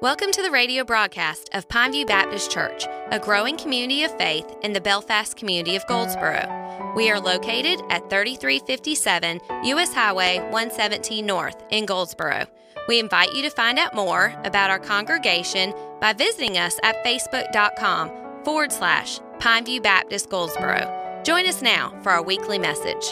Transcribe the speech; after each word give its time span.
Welcome 0.00 0.30
to 0.32 0.40
the 0.40 0.50
radio 0.50 0.82
broadcast 0.82 1.50
of 1.52 1.68
Pineview 1.68 2.06
Baptist 2.06 2.50
Church, 2.50 2.86
a 3.10 3.18
growing 3.18 3.58
community 3.58 4.02
of 4.02 4.16
faith 4.16 4.50
in 4.62 4.72
the 4.72 4.80
Belfast 4.80 5.36
community 5.36 5.76
of 5.76 5.86
Goldsboro. 5.88 6.94
We 6.96 7.10
are 7.10 7.20
located 7.20 7.82
at 7.90 8.08
3357 8.08 9.40
U.S. 9.64 9.92
Highway 9.92 10.38
117 10.38 11.26
North 11.26 11.62
in 11.68 11.84
Goldsboro. 11.84 12.46
We 12.88 12.98
invite 12.98 13.34
you 13.34 13.42
to 13.42 13.50
find 13.50 13.78
out 13.78 13.94
more 13.94 14.34
about 14.44 14.70
our 14.70 14.78
congregation 14.78 15.74
by 16.00 16.14
visiting 16.14 16.56
us 16.56 16.80
at 16.82 17.04
facebook.com 17.04 18.42
forward 18.42 18.72
slash 18.72 19.20
Pineview 19.38 19.82
Baptist 19.82 20.30
Goldsboro. 20.30 21.20
Join 21.24 21.46
us 21.46 21.60
now 21.60 21.92
for 22.02 22.10
our 22.10 22.22
weekly 22.22 22.58
message. 22.58 23.04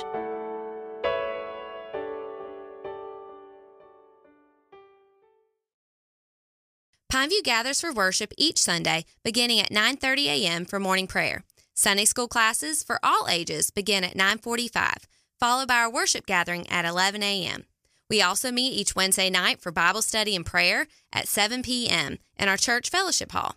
Pineview 7.11 7.43
gathers 7.43 7.81
for 7.81 7.91
worship 7.93 8.35
each 8.37 8.59
Sunday 8.59 9.07
beginning 9.25 9.61
at 9.61 9.73
9:30 9.73 10.27
a.m. 10.27 10.65
for 10.67 10.79
morning 10.79 11.07
prayer. 11.07 11.43
Sunday 11.75 12.05
school 12.05 12.29
classes 12.29 12.85
for 12.85 13.01
all 13.03 13.27
ages 13.31 13.71
begin 13.71 14.05
at 14.05 14.15
9:45, 14.15 15.07
followed 15.41 15.69
by 15.69 15.77
our 15.77 15.91
worship 15.91 16.27
gathering 16.27 16.69
at 16.69 16.85
11 16.85 17.23
a.m. 17.23 17.65
We 18.11 18.21
also 18.21 18.53
meet 18.53 18.75
each 18.75 18.95
Wednesday 18.95 19.31
night 19.31 19.61
for 19.61 19.73
Bible 19.73 20.03
study 20.03 20.37
and 20.37 20.45
prayer 20.45 20.87
at 21.11 21.29
7 21.29 21.63
p.m. 21.63 22.19
in 22.39 22.49
our 22.49 22.59
church 22.59 22.91
fellowship 22.91 23.33
hall. 23.33 23.57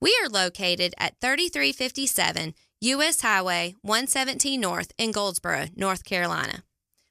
We 0.00 0.16
are 0.22 0.28
located 0.28 0.94
at 0.98 1.20
3357 1.20 2.54
U.S. 2.80 3.20
Highway 3.20 3.76
117 3.82 4.60
North 4.60 4.92
in 4.98 5.12
Goldsboro, 5.12 5.66
North 5.76 6.04
Carolina. 6.04 6.64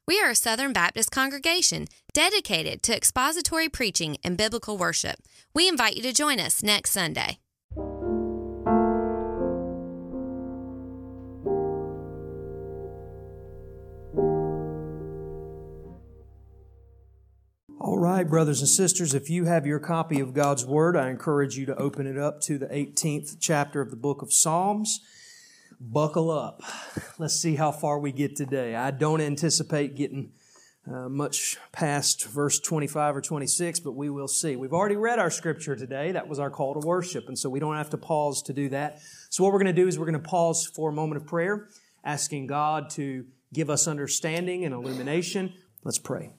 We 0.09 0.19
are 0.21 0.31
a 0.31 0.35
Southern 0.35 0.73
Baptist 0.73 1.11
congregation 1.11 1.85
dedicated 2.13 2.81
to 2.81 2.95
expository 2.95 3.69
preaching 3.69 4.17
and 4.23 4.35
biblical 4.35 4.75
worship. 4.75 5.17
We 5.53 5.67
invite 5.67 5.97
you 5.97 6.01
to 6.01 6.11
join 6.11 6.39
us 6.39 6.63
next 6.63 6.93
Sunday. 6.93 7.37
All 17.79 17.99
right, 17.99 18.27
brothers 18.27 18.61
and 18.61 18.67
sisters, 18.67 19.13
if 19.13 19.29
you 19.29 19.45
have 19.45 19.67
your 19.67 19.77
copy 19.77 20.19
of 20.19 20.33
God's 20.33 20.65
Word, 20.65 20.97
I 20.97 21.11
encourage 21.11 21.55
you 21.55 21.67
to 21.67 21.75
open 21.75 22.07
it 22.07 22.17
up 22.17 22.41
to 22.41 22.57
the 22.57 22.65
18th 22.65 23.37
chapter 23.39 23.79
of 23.79 23.91
the 23.91 23.95
book 23.95 24.23
of 24.23 24.33
Psalms. 24.33 25.01
Buckle 25.81 26.29
up. 26.29 26.61
Let's 27.17 27.35
see 27.35 27.55
how 27.55 27.71
far 27.71 27.99
we 27.99 28.11
get 28.11 28.35
today. 28.35 28.75
I 28.75 28.91
don't 28.91 29.21
anticipate 29.21 29.95
getting 29.95 30.33
uh, 30.85 31.07
much 31.07 31.57
past 31.71 32.25
verse 32.25 32.59
25 32.59 33.15
or 33.15 33.21
26, 33.21 33.79
but 33.79 33.93
we 33.93 34.09
will 34.09 34.27
see. 34.27 34.57
We've 34.57 34.73
already 34.73 34.97
read 34.97 35.19
our 35.19 35.29
scripture 35.29 35.77
today. 35.77 36.11
That 36.11 36.27
was 36.27 36.37
our 36.37 36.49
call 36.49 36.73
to 36.73 36.85
worship, 36.85 37.29
and 37.29 37.39
so 37.39 37.49
we 37.49 37.61
don't 37.61 37.77
have 37.77 37.91
to 37.91 37.97
pause 37.97 38.41
to 38.43 38.53
do 38.53 38.67
that. 38.69 38.99
So, 39.29 39.43
what 39.43 39.53
we're 39.53 39.59
going 39.59 39.73
to 39.73 39.81
do 39.81 39.87
is 39.87 39.97
we're 39.97 40.05
going 40.05 40.21
to 40.21 40.27
pause 40.29 40.65
for 40.65 40.89
a 40.89 40.93
moment 40.93 41.21
of 41.21 41.27
prayer, 41.27 41.69
asking 42.03 42.47
God 42.47 42.89
to 42.91 43.25
give 43.53 43.69
us 43.69 43.87
understanding 43.87 44.65
and 44.65 44.73
illumination. 44.73 45.53
Let's 45.85 45.99
pray. 45.99 46.33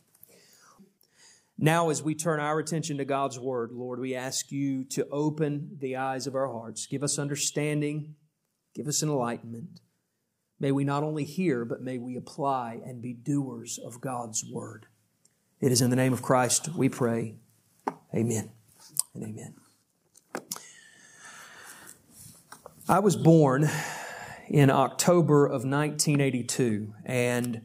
Now, 1.57 1.91
as 1.91 2.03
we 2.03 2.15
turn 2.15 2.41
our 2.41 2.59
attention 2.59 2.99
to 2.99 3.07
God's 3.07 3.39
Word, 3.39 3.73
Lord, 3.73 4.01
we 4.01 4.15
ask 4.15 4.53
you 4.53 4.85
to 4.87 5.07
open 5.11 5.77
the 5.79 5.97
eyes 5.97 6.27
of 6.27 6.35
our 6.35 6.53
hearts. 6.53 6.87
Give 6.87 7.03
us 7.03 7.19
understanding. 7.19 8.17
Give 8.75 8.87
us 8.87 9.03
enlightenment. 9.03 9.81
May 10.59 10.73
we 10.73 10.85
not 10.85 11.03
only 11.03 11.25
hear, 11.25 11.65
but 11.65 11.83
may 11.83 11.99
we 11.99 12.17
apply 12.17 12.81
and 12.85 13.01
be 13.01 13.13
doers 13.13 13.79
of 13.79 14.01
God's 14.01 14.45
Word. 14.45 14.87
It 15.61 15.73
is 15.73 15.81
in 15.81 15.91
the 15.91 15.97
name 15.97 16.13
of 16.13 16.23
Christ 16.23 16.69
we 16.75 16.89
pray. 16.89 17.37
Amen 18.15 18.51
and 19.15 19.25
amen. 19.25 19.55
I 22.89 22.99
was 22.99 23.17
born 23.17 23.69
in 24.49 24.69
October 24.69 25.47
of 25.47 25.65
1982, 25.65 26.93
and 27.05 27.63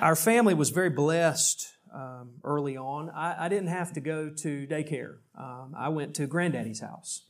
our 0.00 0.14
family 0.14 0.54
was 0.54 0.70
very 0.70 0.90
blessed 0.90 1.72
um, 1.94 2.32
early 2.44 2.76
on. 2.76 3.10
I, 3.10 3.46
I, 3.46 3.48
didn't 3.48 3.68
have 3.68 3.92
to 3.94 4.00
go 4.00 4.28
to 4.28 4.66
daycare. 4.66 5.16
Um, 5.38 5.74
I 5.76 5.88
went 5.88 6.14
to 6.16 6.26
granddaddy's 6.26 6.80
house. 6.80 7.22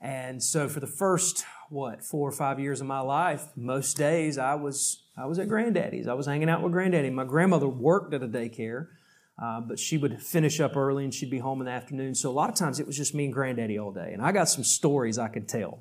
And 0.00 0.42
so 0.42 0.68
for 0.68 0.80
the 0.80 0.86
first, 0.86 1.44
what, 1.70 2.04
four 2.04 2.28
or 2.28 2.32
five 2.32 2.60
years 2.60 2.80
of 2.80 2.86
my 2.86 3.00
life, 3.00 3.48
most 3.56 3.96
days 3.96 4.38
I 4.38 4.54
was, 4.54 5.02
I 5.16 5.26
was 5.26 5.38
at 5.38 5.48
granddaddy's. 5.48 6.06
I 6.06 6.14
was 6.14 6.26
hanging 6.26 6.48
out 6.48 6.62
with 6.62 6.72
granddaddy. 6.72 7.10
My 7.10 7.24
grandmother 7.24 7.68
worked 7.68 8.14
at 8.14 8.22
a 8.22 8.28
daycare, 8.28 8.88
uh, 9.42 9.60
but 9.60 9.78
she 9.78 9.98
would 9.98 10.22
finish 10.22 10.60
up 10.60 10.76
early 10.76 11.04
and 11.04 11.12
she'd 11.12 11.30
be 11.30 11.38
home 11.38 11.60
in 11.60 11.66
the 11.66 11.72
afternoon. 11.72 12.14
So 12.14 12.30
a 12.30 12.32
lot 12.32 12.48
of 12.48 12.54
times 12.54 12.78
it 12.78 12.86
was 12.86 12.96
just 12.96 13.14
me 13.14 13.24
and 13.24 13.34
granddaddy 13.34 13.78
all 13.78 13.92
day. 13.92 14.12
And 14.12 14.22
I 14.22 14.30
got 14.32 14.48
some 14.48 14.64
stories 14.64 15.18
I 15.18 15.28
could 15.28 15.48
tell, 15.48 15.80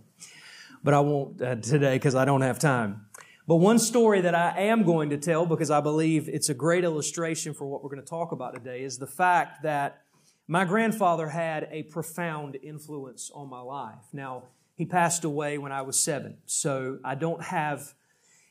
but 0.84 0.94
I 0.94 1.00
won't 1.00 1.42
uh, 1.42 1.56
today 1.56 1.96
because 1.96 2.16
I 2.16 2.26
don't 2.26 2.42
have 2.42 2.58
time. 2.58 3.06
But 3.48 3.58
one 3.58 3.80
story 3.80 4.20
that 4.22 4.36
I 4.36 4.60
am 4.64 4.84
going 4.84 5.12
to 5.12 5.18
tell, 5.18 5.46
because 5.46 5.72
I 5.72 5.80
believe 5.80 6.28
it's 6.28 6.50
a 6.50 6.54
great 6.54 6.84
illustration 6.84 7.54
for 7.54 7.66
what 7.66 7.82
we're 7.82 7.90
going 7.90 8.02
to 8.02 8.10
talk 8.10 8.34
about 8.34 8.54
today, 8.54 8.82
is 8.82 8.98
the 8.98 9.08
fact 9.08 9.64
that 9.64 10.02
my 10.48 10.64
grandfather 10.64 11.28
had 11.30 11.68
a 11.72 11.84
profound 11.84 12.58
influence 12.62 13.30
on 13.34 13.50
my 13.50 13.60
life. 13.60 14.06
Now, 14.14 14.44
he 14.76 14.86
passed 14.86 15.24
away 15.24 15.58
when 15.58 15.72
I 15.72 15.82
was 15.82 16.00
seven, 16.00 16.38
so 16.46 17.00
I 17.04 17.16
don't 17.16 17.44
have 17.44 17.94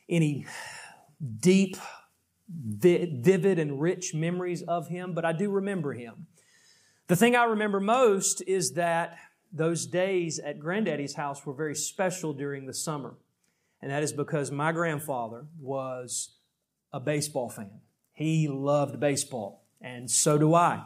any 0.09 0.45
deep, 1.39 1.77
vivid, 2.49 3.59
and 3.59 3.81
rich 3.81 4.13
memories 4.13 4.61
of 4.61 4.89
him, 4.89 5.13
but 5.13 5.25
I 5.25 5.31
do 5.31 5.49
remember 5.49 5.93
him. 5.93 6.27
The 7.07 7.15
thing 7.15 7.35
I 7.35 7.45
remember 7.45 7.79
most 7.79 8.41
is 8.45 8.73
that 8.73 9.17
those 9.51 9.85
days 9.85 10.39
at 10.39 10.59
Granddaddy's 10.59 11.15
house 11.15 11.45
were 11.45 11.53
very 11.53 11.75
special 11.75 12.33
during 12.33 12.65
the 12.65 12.73
summer. 12.73 13.15
And 13.81 13.91
that 13.91 14.03
is 14.03 14.11
because 14.11 14.51
my 14.51 14.71
grandfather 14.71 15.45
was 15.59 16.35
a 16.91 16.99
baseball 16.99 17.49
fan. 17.49 17.79
He 18.11 18.47
loved 18.47 18.99
baseball, 18.99 19.63
and 19.79 20.09
so 20.09 20.37
do 20.37 20.53
I. 20.53 20.83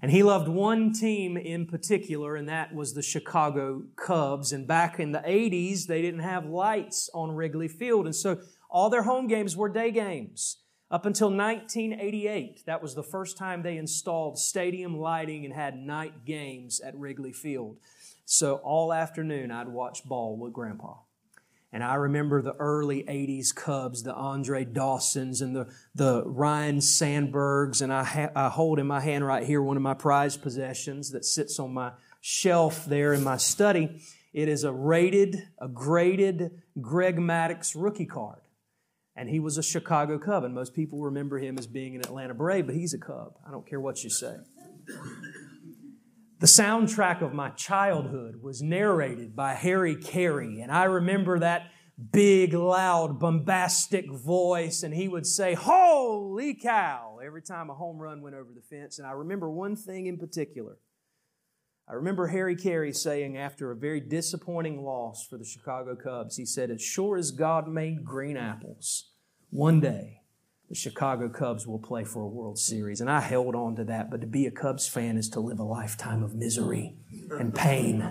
And 0.00 0.12
he 0.12 0.22
loved 0.22 0.46
one 0.46 0.92
team 0.92 1.36
in 1.36 1.66
particular, 1.66 2.36
and 2.36 2.48
that 2.48 2.72
was 2.74 2.94
the 2.94 3.02
Chicago 3.02 3.82
Cubs. 3.96 4.52
And 4.52 4.66
back 4.66 5.00
in 5.00 5.10
the 5.10 5.18
80s, 5.18 5.86
they 5.86 6.02
didn't 6.02 6.20
have 6.20 6.46
lights 6.46 7.10
on 7.12 7.32
Wrigley 7.32 7.68
Field. 7.68 8.06
And 8.06 8.14
so 8.14 8.38
all 8.70 8.90
their 8.90 9.02
home 9.02 9.26
games 9.26 9.56
were 9.56 9.68
day 9.68 9.90
games. 9.90 10.58
Up 10.90 11.04
until 11.04 11.28
1988, 11.28 12.64
that 12.66 12.80
was 12.80 12.94
the 12.94 13.02
first 13.02 13.36
time 13.36 13.62
they 13.62 13.76
installed 13.76 14.38
stadium 14.38 14.98
lighting 14.98 15.44
and 15.44 15.52
had 15.52 15.76
night 15.76 16.24
games 16.24 16.80
at 16.80 16.96
Wrigley 16.96 17.32
Field. 17.32 17.78
So 18.24 18.56
all 18.56 18.92
afternoon, 18.92 19.50
I'd 19.50 19.68
watch 19.68 20.04
ball 20.04 20.36
with 20.36 20.52
Grandpa. 20.52 20.94
And 21.72 21.84
I 21.84 21.94
remember 21.96 22.40
the 22.40 22.54
early 22.54 23.04
80s 23.04 23.54
Cubs, 23.54 24.02
the 24.02 24.14
Andre 24.14 24.64
Dawsons 24.64 25.42
and 25.42 25.54
the, 25.54 25.68
the 25.94 26.22
Ryne 26.24 26.78
Sandbergs. 26.78 27.82
And 27.82 27.92
I, 27.92 28.04
ha- 28.04 28.30
I 28.34 28.48
hold 28.48 28.78
in 28.78 28.86
my 28.86 29.00
hand 29.00 29.26
right 29.26 29.44
here 29.44 29.60
one 29.60 29.76
of 29.76 29.82
my 29.82 29.94
prized 29.94 30.42
possessions 30.42 31.10
that 31.10 31.26
sits 31.26 31.58
on 31.58 31.74
my 31.74 31.92
shelf 32.20 32.86
there 32.86 33.12
in 33.12 33.22
my 33.22 33.36
study. 33.36 34.00
It 34.32 34.48
is 34.48 34.64
a 34.64 34.72
rated, 34.72 35.42
a 35.58 35.68
graded 35.68 36.62
Greg 36.80 37.18
Maddux 37.18 37.74
rookie 37.76 38.06
card. 38.06 38.40
And 39.14 39.28
he 39.28 39.40
was 39.40 39.58
a 39.58 39.62
Chicago 39.62 40.18
Cub. 40.18 40.44
And 40.44 40.54
most 40.54 40.74
people 40.74 41.02
remember 41.02 41.38
him 41.38 41.58
as 41.58 41.66
being 41.66 41.96
an 41.96 42.00
Atlanta 42.00 42.34
Brave, 42.34 42.66
but 42.66 42.76
he's 42.76 42.94
a 42.94 42.98
Cub. 42.98 43.34
I 43.46 43.50
don't 43.50 43.68
care 43.68 43.80
what 43.80 44.02
you 44.04 44.10
say. 44.10 44.36
The 46.40 46.46
soundtrack 46.46 47.20
of 47.20 47.34
my 47.34 47.50
childhood 47.50 48.42
was 48.42 48.62
narrated 48.62 49.34
by 49.34 49.54
Harry 49.54 49.96
Caray, 49.96 50.60
and 50.60 50.70
I 50.70 50.84
remember 50.84 51.40
that 51.40 51.70
big, 52.12 52.54
loud, 52.54 53.18
bombastic 53.18 54.08
voice, 54.12 54.84
and 54.84 54.94
he 54.94 55.08
would 55.08 55.26
say, 55.26 55.54
Holy 55.54 56.54
cow, 56.54 57.18
every 57.24 57.42
time 57.42 57.70
a 57.70 57.74
home 57.74 57.98
run 57.98 58.22
went 58.22 58.36
over 58.36 58.50
the 58.54 58.62
fence. 58.62 58.98
And 58.98 59.06
I 59.06 59.12
remember 59.12 59.50
one 59.50 59.74
thing 59.74 60.06
in 60.06 60.16
particular. 60.16 60.78
I 61.88 61.94
remember 61.94 62.28
Harry 62.28 62.54
Caray 62.54 62.92
saying 62.92 63.36
after 63.36 63.72
a 63.72 63.76
very 63.76 64.00
disappointing 64.00 64.84
loss 64.84 65.26
for 65.26 65.38
the 65.38 65.44
Chicago 65.44 65.96
Cubs, 65.96 66.36
he 66.36 66.46
said, 66.46 66.70
As 66.70 66.82
sure 66.82 67.16
as 67.16 67.32
God 67.32 67.66
made 67.66 68.04
green 68.04 68.36
apples, 68.36 69.10
one 69.50 69.80
day 69.80 70.20
the 70.68 70.74
Chicago 70.74 71.28
Cubs 71.28 71.66
will 71.66 71.78
play 71.78 72.04
for 72.04 72.22
a 72.22 72.26
World 72.26 72.58
Series. 72.58 73.00
And 73.00 73.10
I 73.10 73.20
held 73.20 73.54
on 73.54 73.76
to 73.76 73.84
that. 73.84 74.10
But 74.10 74.20
to 74.20 74.26
be 74.26 74.46
a 74.46 74.50
Cubs 74.50 74.86
fan 74.86 75.16
is 75.16 75.28
to 75.30 75.40
live 75.40 75.58
a 75.58 75.64
lifetime 75.64 76.22
of 76.22 76.34
misery 76.34 76.94
and 77.30 77.54
pain 77.54 78.02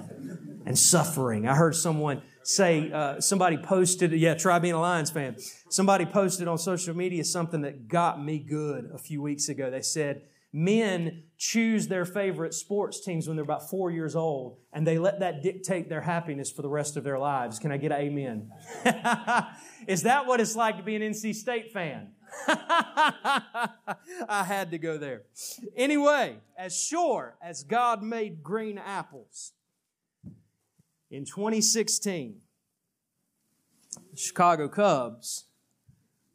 and 0.66 0.78
suffering. 0.78 1.48
I 1.48 1.56
heard 1.56 1.76
someone 1.76 2.24
say, 2.44 2.92
uh, 2.92 3.22
somebody 3.22 3.58
posted, 3.58 4.12
yeah, 4.14 4.34
try 4.34 4.58
being 4.58 4.74
a 4.74 4.82
Lions 4.82 5.12
fan. 5.12 5.38
Somebody 5.70 6.06
posted 6.06 6.48
on 6.48 6.58
social 6.58 6.96
media 6.96 7.24
something 7.24 7.62
that 7.62 7.88
got 7.88 8.24
me 8.24 8.40
good 8.40 8.90
a 8.94 8.98
few 8.98 9.22
weeks 9.22 9.50
ago. 9.50 9.70
They 9.70 9.82
said, 9.82 10.24
men 10.52 11.24
choose 11.38 11.88
their 11.88 12.06
favorite 12.06 12.54
sports 12.54 13.06
teams 13.06 13.28
when 13.28 13.38
they're 13.38 13.44
about 13.44 13.70
four 13.70 13.92
years 13.92 14.16
old, 14.16 14.58
and 14.74 14.88
they 14.88 14.98
let 14.98 15.20
that 15.20 15.44
dictate 15.44 15.90
their 15.90 16.02
happiness 16.02 16.52
for 16.52 16.64
the 16.64 16.70
rest 16.70 16.98
of 16.98 17.04
their 17.04 17.20
lives. 17.20 17.60
Can 17.60 17.72
I 17.72 17.78
get 17.78 17.92
an 17.92 18.00
amen? 18.00 18.52
Is 19.88 20.04
that 20.04 20.26
what 20.26 20.42
it's 20.42 20.56
like 20.56 20.78
to 20.78 20.84
be 20.84 20.96
an 20.96 21.02
NC 21.04 21.36
State 21.36 21.72
fan? 21.72 22.10
I 24.30 24.44
had 24.46 24.72
to 24.72 24.78
go 24.78 24.98
there. 24.98 25.24
Anyway, 25.76 26.38
as 26.58 26.78
sure 26.78 27.36
as 27.42 27.64
God 27.64 28.04
made 28.04 28.44
green 28.44 28.78
apples, 28.78 29.54
in 31.10 31.26
2016, 31.26 32.36
the 34.12 34.18
Chicago 34.18 34.68
Cubs 34.68 35.46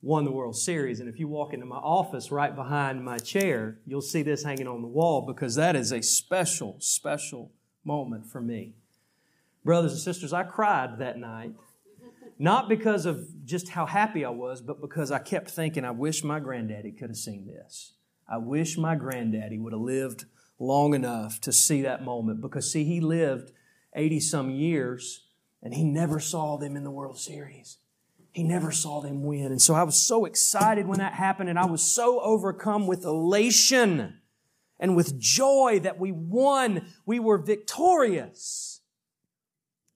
won 0.01 0.25
the 0.25 0.31
World 0.31 0.57
Series. 0.57 1.01
And 1.01 1.09
if 1.09 1.19
you 1.19 1.29
walk 1.29 1.53
into 1.53 1.67
my 1.67 1.77
office 1.77 2.33
right 2.33 2.55
behind 2.55 3.05
my 3.05 3.19
chair, 3.19 3.79
you'll 3.87 4.01
see 4.01 4.23
this 4.23 4.43
hanging 4.43 4.67
on 4.67 4.83
the 4.83 4.89
wall 4.89 5.23
because 5.23 5.55
that 5.55 5.77
is 5.77 5.93
a 5.93 6.03
special, 6.03 6.77
special 6.81 7.53
moment 7.85 8.27
for 8.27 8.41
me. 8.41 8.75
Brothers 9.65 9.93
and 9.93 10.01
sisters, 10.01 10.33
I 10.33 10.43
cried 10.43 10.99
that 10.99 11.19
night. 11.19 11.53
Not 12.39 12.69
because 12.69 13.07
of 13.07 13.45
just 13.45 13.69
how 13.71 13.87
happy 13.87 14.25
I 14.25 14.31
was, 14.31 14.61
but 14.61 14.81
because 14.81 15.11
I 15.11 15.19
kept 15.19 15.51
thinking, 15.51 15.85
I 15.85 15.91
wish 15.91 16.25
my 16.25 16.41
granddaddy 16.41 16.93
could 16.93 17.11
have 17.11 17.17
seen 17.17 17.47
this. 17.47 17.95
I 18.29 18.39
wish 18.39 18.79
my 18.79 18.95
granddaddy 18.95 19.59
would 19.59 19.73
have 19.73 19.83
lived 19.83 20.25
long 20.59 20.95
enough 20.95 21.41
to 21.43 21.53
see 21.53 21.83
that 21.83 22.05
moment 22.05 22.41
because, 22.41 22.71
see, 22.71 22.85
he 22.85 23.01
lived 23.01 23.53
80 23.95 24.21
some 24.21 24.51
years 24.51 25.27
and 25.63 25.75
he 25.75 25.85
never 25.85 26.19
saw 26.19 26.57
them 26.57 26.77
in 26.77 26.85
the 26.85 26.91
World 26.91 27.19
Series. 27.19 27.79
He 28.33 28.43
never 28.43 28.73
saw 28.73 29.01
them 29.01 29.23
win. 29.25 29.47
And 29.47 29.61
so 29.61 29.75
I 29.75 29.83
was 29.83 30.01
so 30.01 30.25
excited 30.25 30.87
when 30.87 30.99
that 30.99 31.13
happened 31.13 31.51
and 31.51 31.59
I 31.59 31.67
was 31.67 31.83
so 31.83 32.21
overcome 32.21 32.87
with 32.87 33.05
elation 33.05 34.19
and 34.81 34.97
with 34.97 35.21
joy 35.21 35.81
that 35.83 35.99
we 36.01 36.13
won. 36.13 36.87
We 37.05 37.21
were 37.21 37.39
victorious. 37.39 38.81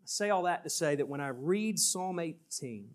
Say 0.08 0.30
all 0.30 0.44
that 0.44 0.62
to 0.62 0.70
say 0.70 0.94
that 0.94 1.08
when 1.08 1.20
I 1.20 1.28
read 1.28 1.78
Psalm 1.80 2.20
18, 2.20 2.88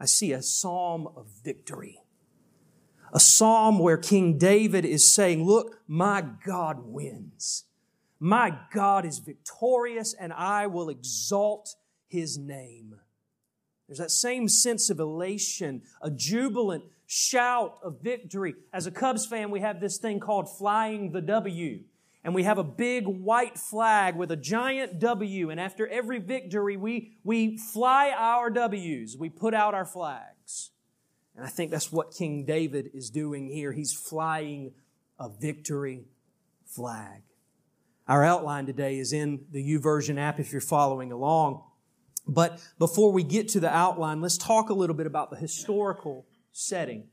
I 0.00 0.04
see 0.06 0.32
a 0.32 0.42
psalm 0.42 1.08
of 1.16 1.28
victory. 1.44 2.00
A 3.12 3.20
psalm 3.20 3.78
where 3.78 3.96
King 3.96 4.38
David 4.38 4.84
is 4.84 5.14
saying, 5.14 5.44
Look, 5.44 5.80
my 5.86 6.24
God 6.44 6.80
wins. 6.84 7.64
My 8.18 8.58
God 8.74 9.04
is 9.04 9.20
victorious 9.20 10.14
and 10.14 10.32
I 10.32 10.66
will 10.66 10.88
exalt 10.88 11.76
his 12.08 12.36
name. 12.36 12.96
There's 13.86 13.98
that 13.98 14.10
same 14.10 14.48
sense 14.48 14.90
of 14.90 14.98
elation, 14.98 15.82
a 16.00 16.10
jubilant 16.10 16.84
shout 17.06 17.78
of 17.84 18.00
victory. 18.00 18.54
As 18.72 18.86
a 18.86 18.90
Cubs 18.90 19.26
fan, 19.26 19.50
we 19.50 19.60
have 19.60 19.80
this 19.80 19.98
thing 19.98 20.18
called 20.18 20.56
flying 20.56 21.12
the 21.12 21.20
W. 21.20 21.80
And 22.24 22.34
we 22.34 22.44
have 22.44 22.58
a 22.58 22.64
big 22.64 23.06
white 23.06 23.58
flag 23.58 24.14
with 24.14 24.30
a 24.30 24.36
giant 24.36 25.00
W. 25.00 25.50
And 25.50 25.58
after 25.58 25.88
every 25.88 26.20
victory, 26.20 26.76
we, 26.76 27.16
we 27.24 27.58
fly 27.58 28.14
our 28.16 28.48
W's. 28.48 29.16
We 29.16 29.28
put 29.28 29.54
out 29.54 29.74
our 29.74 29.84
flags. 29.84 30.70
And 31.34 31.44
I 31.44 31.48
think 31.48 31.70
that's 31.70 31.90
what 31.90 32.12
King 32.12 32.44
David 32.44 32.90
is 32.94 33.10
doing 33.10 33.48
here. 33.48 33.72
He's 33.72 33.92
flying 33.92 34.72
a 35.18 35.28
victory 35.28 36.04
flag. 36.64 37.22
Our 38.06 38.24
outline 38.24 38.66
today 38.66 38.98
is 38.98 39.12
in 39.12 39.46
the 39.50 39.76
YouVersion 39.76 40.18
app 40.18 40.38
if 40.38 40.52
you're 40.52 40.60
following 40.60 41.10
along. 41.12 41.62
But 42.26 42.60
before 42.78 43.10
we 43.12 43.22
get 43.22 43.48
to 43.50 43.60
the 43.60 43.74
outline, 43.74 44.20
let's 44.20 44.38
talk 44.38 44.70
a 44.70 44.74
little 44.74 44.94
bit 44.94 45.06
about 45.06 45.30
the 45.30 45.36
historical 45.36 46.26
setting. 46.52 47.08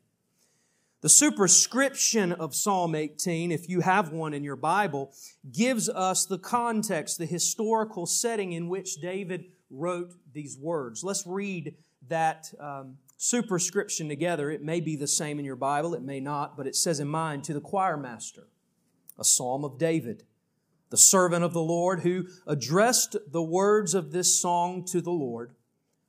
The 1.02 1.10
superscription 1.10 2.34
of 2.34 2.54
Psalm 2.54 2.94
18, 2.94 3.54
if 3.54 3.70
you 3.70 3.80
have 3.80 4.12
one 4.12 4.34
in 4.34 4.44
your 4.44 4.58
Bible, 4.58 5.14
gives 5.50 5.88
us 5.88 6.26
the 6.26 6.38
context, 6.38 7.18
the 7.18 7.26
historical 7.26 8.06
setting 8.06 8.52
in 8.52 8.68
which 8.68 9.00
David 9.00 9.46
wrote 9.70 10.14
these 10.34 10.58
words. 10.58 11.02
Let's 11.02 11.26
read 11.26 11.76
that 12.10 12.54
um, 12.60 12.98
superscription 13.16 14.10
together. 14.10 14.52
It 14.52 14.62
may 14.62 14.82
be 14.82 14.98
the 14.98 15.08
same 15.08 15.40
in 15.40 15.46
your 15.46 15.56
Bible, 15.56 15.94
it 15.94 16.02
may 16.02 16.20
not, 16.20 16.58
but 16.58 16.68
it 16.68 16.76
says 16.76 17.00
in 17.00 17.08
mine, 17.08 17.44
to 17.44 17.54
the 17.54 17.62
choir 17.62 17.96
master, 17.96 18.48
a 19.18 19.24
psalm 19.24 19.64
of 19.64 19.78
David 19.78 20.24
the 20.90 20.98
servant 20.98 21.44
of 21.44 21.54
the 21.54 21.62
Lord, 21.62 22.00
who 22.00 22.26
addressed 22.48 23.16
the 23.32 23.44
words 23.44 23.94
of 23.94 24.12
this 24.12 24.40
song 24.40 24.84
to 24.86 25.02
the 25.02 25.12
Lord 25.12 25.54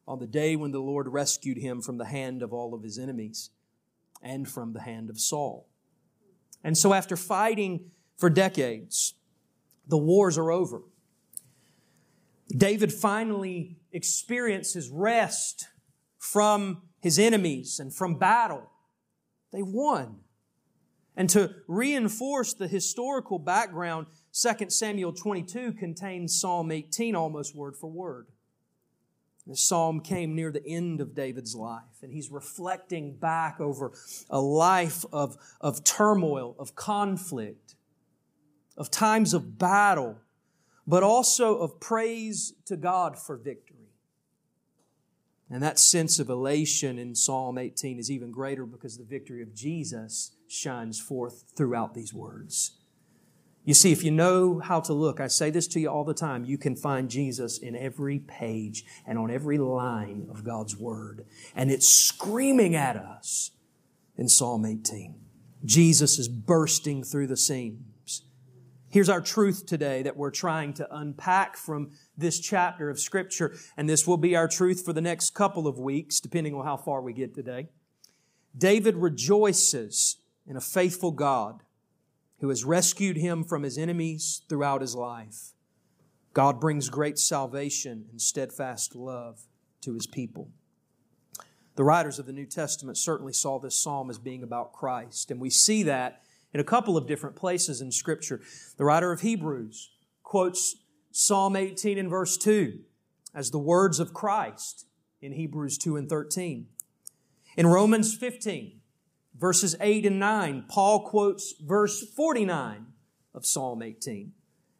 on 0.09 0.21
the 0.21 0.27
day 0.27 0.57
when 0.57 0.73
the 0.73 0.81
Lord 0.81 1.07
rescued 1.09 1.59
him 1.59 1.83
from 1.83 1.99
the 1.99 2.07
hand 2.07 2.43
of 2.43 2.55
all 2.55 2.73
of 2.73 2.83
his 2.83 2.99
enemies 2.99 3.51
and 4.23 4.49
from 4.49 4.73
the 4.73 4.81
hand 4.81 5.11
of 5.11 5.19
Saul. 5.19 5.69
And 6.63 6.77
so, 6.77 6.93
after 6.93 7.17
fighting 7.17 7.91
for 8.17 8.29
decades, 8.29 9.15
the 9.87 9.99
wars 9.99 10.37
are 10.37 10.51
over. 10.51 10.83
David 12.57 12.93
finally 12.93 13.79
experiences 13.93 14.91
rest 14.91 15.69
from 16.19 16.83
his 17.01 17.19
enemies 17.19 17.79
and 17.79 17.95
from 17.95 18.19
battle. 18.19 18.71
They 19.53 19.63
won. 19.63 20.21
And 21.17 21.29
to 21.31 21.55
reinforce 21.67 22.55
the 22.55 22.69
historical 22.69 23.39
background, 23.39 24.07
2 24.33 24.71
Samuel 24.71 25.13
22 25.13 25.73
contains 25.73 26.39
Psalm 26.41 26.71
18 26.71 27.15
almost 27.15 27.55
word 27.55 27.77
for 27.77 27.89
word. 27.91 28.27
The 29.51 29.57
psalm 29.57 30.01
came 30.01 30.37
near 30.37 30.53
the 30.53 30.65
end 30.65 31.01
of 31.01 31.13
David's 31.13 31.57
life, 31.57 32.03
and 32.03 32.13
he's 32.13 32.31
reflecting 32.31 33.17
back 33.17 33.61
over 33.61 33.91
a 34.31 34.41
life 34.41 35.05
of, 35.13 35.37
of 35.61 35.83
turmoil, 35.83 36.55
of 36.57 36.77
conflict, 36.77 37.75
of 38.77 38.93
times 38.93 39.35
of 39.35 39.59
battle, 39.59 40.19
but 40.87 41.03
also 41.03 41.59
of 41.59 41.81
praise 41.81 42.55
to 42.67 42.77
God 42.77 43.19
for 43.19 43.37
victory. 43.37 43.91
And 45.51 45.61
that 45.65 45.81
sense 45.81 46.21
of 46.21 46.31
elation 46.31 46.97
in 46.97 47.17
Psalm 47.17 47.59
18 47.59 47.99
is 47.99 48.09
even 48.09 48.31
greater 48.31 48.65
because 48.65 48.99
the 48.99 49.05
victory 49.05 49.43
of 49.43 49.53
Jesus 49.53 50.37
shines 50.47 51.01
forth 51.01 51.43
throughout 51.57 51.93
these 51.93 52.15
words. 52.15 52.80
You 53.71 53.75
see, 53.75 53.93
if 53.93 54.03
you 54.03 54.11
know 54.11 54.59
how 54.59 54.81
to 54.81 54.93
look, 54.93 55.21
I 55.21 55.29
say 55.29 55.51
this 55.51 55.69
to 55.69 55.79
you 55.79 55.89
all 55.91 56.03
the 56.03 56.13
time, 56.13 56.45
you 56.45 56.59
can 56.59 56.75
find 56.75 57.09
Jesus 57.09 57.57
in 57.57 57.77
every 57.77 58.19
page 58.19 58.85
and 59.07 59.17
on 59.17 59.31
every 59.31 59.59
line 59.59 60.27
of 60.29 60.43
God's 60.43 60.77
Word. 60.77 61.25
And 61.55 61.71
it's 61.71 61.87
screaming 61.89 62.75
at 62.75 62.97
us 62.97 63.53
in 64.17 64.29
Psalm 64.29 64.67
18. 64.67 65.15
Jesus 65.65 66.19
is 66.19 66.27
bursting 66.27 67.05
through 67.05 67.29
the 67.29 67.37
seams. 67.37 68.25
Here's 68.89 69.09
our 69.09 69.21
truth 69.21 69.67
today 69.67 70.03
that 70.03 70.17
we're 70.17 70.33
trying 70.33 70.73
to 70.73 70.93
unpack 70.93 71.57
from 71.57 71.93
this 72.19 72.41
chapter 72.41 72.91
of 72.91 72.99
Scripture, 72.99 73.55
and 73.77 73.89
this 73.89 74.05
will 74.05 74.17
be 74.17 74.35
our 74.35 74.49
truth 74.49 74.85
for 74.85 74.93
the 74.93 75.01
next 75.01 75.31
couple 75.31 75.69
of 75.69 75.79
weeks, 75.79 76.19
depending 76.19 76.57
on 76.57 76.65
how 76.65 76.77
far 76.77 77.03
we 77.03 77.13
get 77.13 77.37
today. 77.37 77.69
David 78.59 78.97
rejoices 78.97 80.17
in 80.45 80.57
a 80.57 80.61
faithful 80.61 81.13
God 81.13 81.63
who 82.41 82.49
has 82.49 82.65
rescued 82.65 83.17
him 83.17 83.45
from 83.45 83.63
his 83.63 83.79
enemies 83.79 84.43
throughout 84.49 84.81
his 84.81 84.95
life. 84.95 85.53
God 86.33 86.61
brings 86.61 86.89
great 86.89 87.19
salvation 87.19 88.07
and 88.11 88.21
steadfast 88.21 88.95
love 88.95 89.43
to 89.83 89.95
his 89.95 90.07
people. 90.07 90.51
The 91.77 91.85
writers 91.85 92.19
of 92.19 92.27
the 92.27 92.33
New 92.33 92.47
Testament 92.47 92.99
certainly 92.99 93.33
saw 93.33 93.59
this 93.59 93.81
psalm 93.81 94.11
as 94.11 94.19
being 94.19 94.43
about 94.43 94.73
Christ, 94.73 95.31
and 95.31 95.41
we 95.41 95.51
see 95.51 95.83
that 95.85 96.23
in 96.53 96.61
a 96.61 96.65
couple 96.65 96.97
of 96.97 97.07
different 97.07 97.37
places 97.37 97.81
in 97.81 97.93
Scripture. 97.93 98.41
The 98.77 98.85
writer 98.85 99.13
of 99.13 99.21
Hebrews 99.21 99.91
quotes 100.23 100.77
Psalm 101.13 101.57
18 101.57 101.99
and 101.99 102.11
verse 102.11 102.37
2 102.37 102.81
as 103.35 103.51
the 103.51 103.59
words 103.59 104.01
of 104.01 104.15
Christ 104.15 104.87
in 105.21 105.33
Hebrews 105.33 105.79
2 105.79 105.97
and 105.97 106.09
13. 106.09 106.67
In 107.57 107.67
Romans 107.67 108.15
15, 108.17 108.80
verses 109.41 109.75
8 109.81 110.07
and 110.07 110.21
9, 110.21 110.67
Paul 110.69 111.01
quotes 111.07 111.55
verse 111.61 112.05
49 112.15 112.87
of 113.35 113.47
Psalm 113.47 113.83
18 113.83 114.33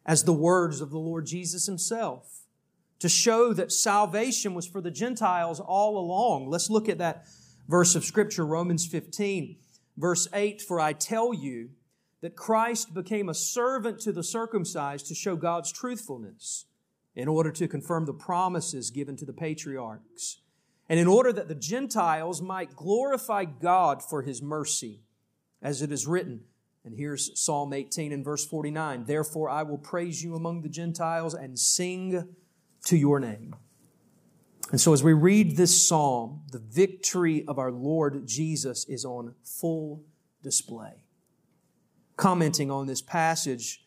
as 0.05 0.23
the 0.23 0.33
words 0.33 0.81
of 0.81 0.91
the 0.91 0.99
Lord 0.99 1.25
Jesus 1.25 1.65
himself 1.65 2.41
to 2.99 3.09
show 3.09 3.53
that 3.53 3.71
salvation 3.71 4.53
was 4.53 4.67
for 4.67 4.79
the 4.79 4.91
Gentiles 4.91 5.59
all 5.59 5.97
along. 5.97 6.47
Let's 6.47 6.69
look 6.69 6.87
at 6.87 6.99
that 6.99 7.25
verse 7.67 7.95
of 7.95 8.05
scripture, 8.05 8.45
Romans 8.45 8.85
15, 8.85 9.57
verse 9.97 10.27
8. 10.33 10.61
For 10.61 10.79
I 10.79 10.93
tell 10.93 11.33
you 11.33 11.71
that 12.21 12.35
Christ 12.35 12.93
became 12.93 13.29
a 13.29 13.33
servant 13.33 13.99
to 14.01 14.11
the 14.11 14.23
circumcised 14.23 15.07
to 15.07 15.15
show 15.15 15.35
God's 15.35 15.71
truthfulness 15.71 16.65
in 17.15 17.27
order 17.27 17.51
to 17.51 17.67
confirm 17.67 18.05
the 18.05 18.13
promises 18.13 18.91
given 18.91 19.17
to 19.17 19.25
the 19.25 19.33
patriarchs 19.33 20.40
and 20.91 20.99
in 20.99 21.07
order 21.07 21.31
that 21.31 21.47
the 21.47 21.55
Gentiles 21.55 22.41
might 22.41 22.75
glorify 22.75 23.45
God 23.45 24.03
for 24.03 24.23
his 24.23 24.41
mercy, 24.41 24.99
as 25.61 25.81
it 25.81 25.89
is 25.89 26.05
written. 26.05 26.41
And 26.83 26.93
here's 26.93 27.39
Psalm 27.39 27.71
18 27.71 28.11
and 28.11 28.25
verse 28.25 28.45
49 28.45 29.05
Therefore 29.05 29.49
I 29.49 29.63
will 29.63 29.77
praise 29.77 30.21
you 30.21 30.35
among 30.35 30.63
the 30.63 30.69
Gentiles 30.69 31.33
and 31.33 31.57
sing 31.57 32.35
to 32.83 32.97
your 32.97 33.21
name. 33.21 33.55
And 34.71 34.81
so 34.81 34.91
as 34.91 35.01
we 35.01 35.13
read 35.13 35.55
this 35.55 35.87
psalm, 35.87 36.41
the 36.51 36.59
victory 36.59 37.45
of 37.47 37.57
our 37.57 37.71
Lord 37.71 38.27
Jesus 38.27 38.83
is 38.89 39.05
on 39.05 39.35
full 39.45 40.03
display. 40.43 41.05
Commenting 42.17 42.69
on 42.69 42.87
this 42.87 43.01
passage, 43.01 43.85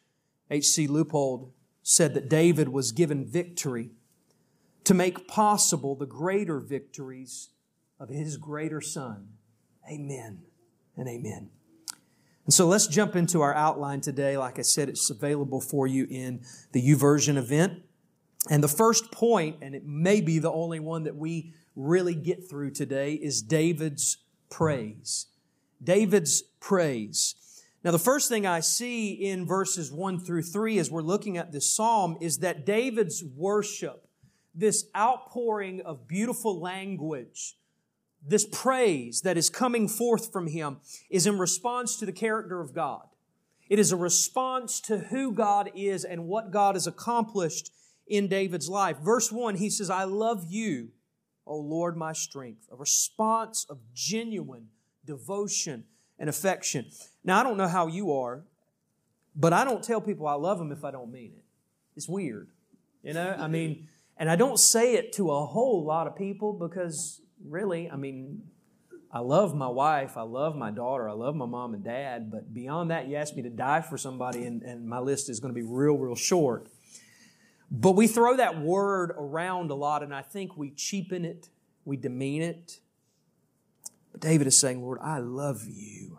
H.C. 0.51 0.89
Leupold 0.89 1.51
said 1.83 2.15
that 2.15 2.31
David 2.31 2.71
was 2.71 2.93
given 2.93 3.27
victory 3.27 3.91
to 4.85 4.95
make 4.95 5.27
possible 5.27 5.95
the 5.95 6.07
greater 6.07 6.61
victories 6.61 7.51
of 7.99 8.09
his 8.09 8.37
greater 8.37 8.81
son, 8.81 9.29
Amen 9.91 10.43
and 10.97 11.09
amen. 11.09 11.51
And 12.45 12.53
so 12.53 12.67
let's 12.67 12.87
jump 12.87 13.17
into 13.17 13.41
our 13.41 13.55
outline 13.55 14.01
today. 14.01 14.37
Like 14.37 14.59
I 14.59 14.63
said, 14.63 14.89
it's 14.89 15.11
available 15.11 15.61
for 15.61 15.87
you 15.87 16.07
in 16.11 16.43
the 16.73 16.83
YouVersion 16.83 17.37
event. 17.37 17.83
And 18.51 18.63
the 18.63 18.69
first 18.69 19.11
point, 19.11 19.57
and 19.63 19.75
it 19.75 19.87
may 19.87 20.21
be 20.21 20.39
the 20.39 20.53
only 20.53 20.81
one 20.81 21.05
that 21.05 21.17
we 21.17 21.55
really 21.75 22.15
get 22.15 22.49
through 22.49 22.73
today, 22.73 23.15
is 23.15 23.41
David's 23.41 24.19
praise. 24.51 25.27
David's 25.83 26.43
praise. 26.61 27.35
Now, 27.83 27.91
the 27.91 27.99
first 27.99 28.29
thing 28.29 28.47
I 28.47 28.61
see 28.61 29.13
in 29.13 29.47
verses 29.47 29.91
1 29.91 30.21
through 30.21 30.43
3 30.43 30.79
as 30.79 30.91
we're 30.91 31.03
looking 31.03 31.37
at 31.39 31.53
this 31.53 31.71
psalm 31.71 32.17
is 32.21 32.39
that 32.39 32.65
David's 32.65 33.23
worship, 33.23 34.07
this 34.55 34.87
outpouring 34.97 35.81
of 35.83 36.07
beautiful 36.07 36.61
language, 36.61 37.57
this 38.27 38.47
praise 38.47 39.23
that 39.23 39.37
is 39.37 39.51
coming 39.51 39.89
forth 39.89 40.33
from 40.33 40.47
him, 40.47 40.79
is 41.11 41.27
in 41.27 41.39
response 41.39 41.97
to 41.97 42.07
the 42.07 42.13
character 42.13 42.61
of 42.61 42.75
God. 42.75 43.07
It 43.69 43.79
is 43.79 43.93
a 43.93 43.97
response 43.97 44.81
to 44.83 44.99
who 44.99 45.33
God 45.33 45.71
is 45.75 46.05
and 46.05 46.27
what 46.27 46.51
God 46.51 46.75
has 46.75 46.87
accomplished 46.87 47.73
in 48.07 48.29
David's 48.29 48.69
life. 48.69 48.99
Verse 48.99 49.33
1, 49.33 49.57
he 49.57 49.71
says, 49.71 49.91
I 49.91 50.05
love 50.05 50.45
you, 50.49 50.91
O 51.47 51.57
Lord, 51.57 51.97
my 51.97 52.13
strength. 52.13 52.69
A 52.71 52.77
response 52.77 53.67
of 53.69 53.79
genuine 53.95 54.69
devotion 55.05 55.85
and 56.19 56.29
affection. 56.29 56.87
Now, 57.25 57.41
I 57.41 57.43
don't 57.43 57.57
know 57.57 57.69
how 57.69 57.87
you 57.87 58.13
are, 58.13 58.45
but 59.35 59.53
I 59.53 59.65
don't 59.65 59.83
tell 59.83 60.01
people 60.01 60.27
I 60.27 60.35
love 60.35 60.59
them 60.59 60.71
if 60.71 60.85
I 60.85 60.91
don't 60.91 61.11
mean 61.11 61.33
it. 61.37 61.45
It's 61.97 62.09
weird. 62.09 62.49
You 63.03 63.15
know, 63.15 63.37
I 63.39 63.49
mean, 63.49 63.89
and 64.17 64.31
I 64.31 64.37
don't 64.37 64.59
say 64.59 64.95
it 64.95 65.13
to 65.15 65.31
a 65.31 65.47
whole 65.47 65.85
lot 65.85 66.07
of 66.07 66.17
people 66.17 66.53
because 66.53 67.21
really, 67.45 67.91
I 67.91 67.97
mean, 67.97 68.43
I 69.11 69.21
love 69.21 69.55
my 69.55 69.69
wife, 69.69 70.17
I 70.17 70.23
love 70.23 70.57
my 70.57 70.71
daughter, 70.71 71.09
I 71.09 71.13
love 71.13 71.37
my 71.37 71.47
mom 71.47 71.75
and 71.75 71.85
dad, 71.85 72.31
but 72.31 72.53
beyond 72.53 72.91
that, 72.91 73.07
you 73.07 73.17
ask 73.17 73.37
me 73.37 73.43
to 73.43 73.51
die 73.51 73.81
for 73.81 73.97
somebody, 73.97 74.45
and, 74.45 74.63
and 74.63 74.89
my 74.89 74.99
list 74.99 75.29
is 75.29 75.39
going 75.39 75.55
to 75.55 75.61
be 75.61 75.65
real, 75.65 75.97
real 75.97 76.17
short. 76.17 76.69
But 77.71 77.93
we 77.93 78.09
throw 78.09 78.37
that 78.37 78.61
word 78.61 79.13
around 79.17 79.71
a 79.71 79.75
lot, 79.75 80.03
and 80.03 80.13
I 80.13 80.23
think 80.23 80.57
we 80.57 80.71
cheapen 80.71 81.25
it, 81.25 81.49
we 81.85 81.97
demean 81.97 82.43
it. 82.43 82.81
But 84.11 84.21
David 84.21 84.49
is 84.49 84.59
saying, 84.59 84.83
Lord, 84.83 84.99
I 85.01 85.19
love 85.19 85.65
you. 85.67 86.19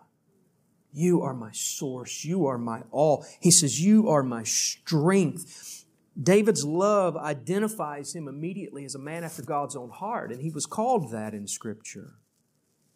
You 0.94 1.24
are 1.24 1.34
my 1.34 1.52
source. 1.52 2.24
You 2.24 2.46
are 2.48 2.58
my 2.58 2.84
all. 2.92 3.26
He 3.42 3.52
says, 3.52 3.82
You 3.82 4.08
are 4.08 4.24
my 4.24 4.44
strength. 4.44 5.75
David's 6.22 6.64
love 6.64 7.18
identifies 7.18 8.16
him 8.16 8.28
immediately 8.28 8.86
as 8.86 8.96
a 8.96 9.00
man 9.00 9.24
after 9.24 9.42
God's 9.42 9.76
own 9.76 9.90
heart, 9.90 10.32
and 10.32 10.42
he 10.42 10.50
was 10.50 10.66
called 10.66 11.12
that 11.12 11.34
in 11.34 11.48
Scripture. 11.48 12.14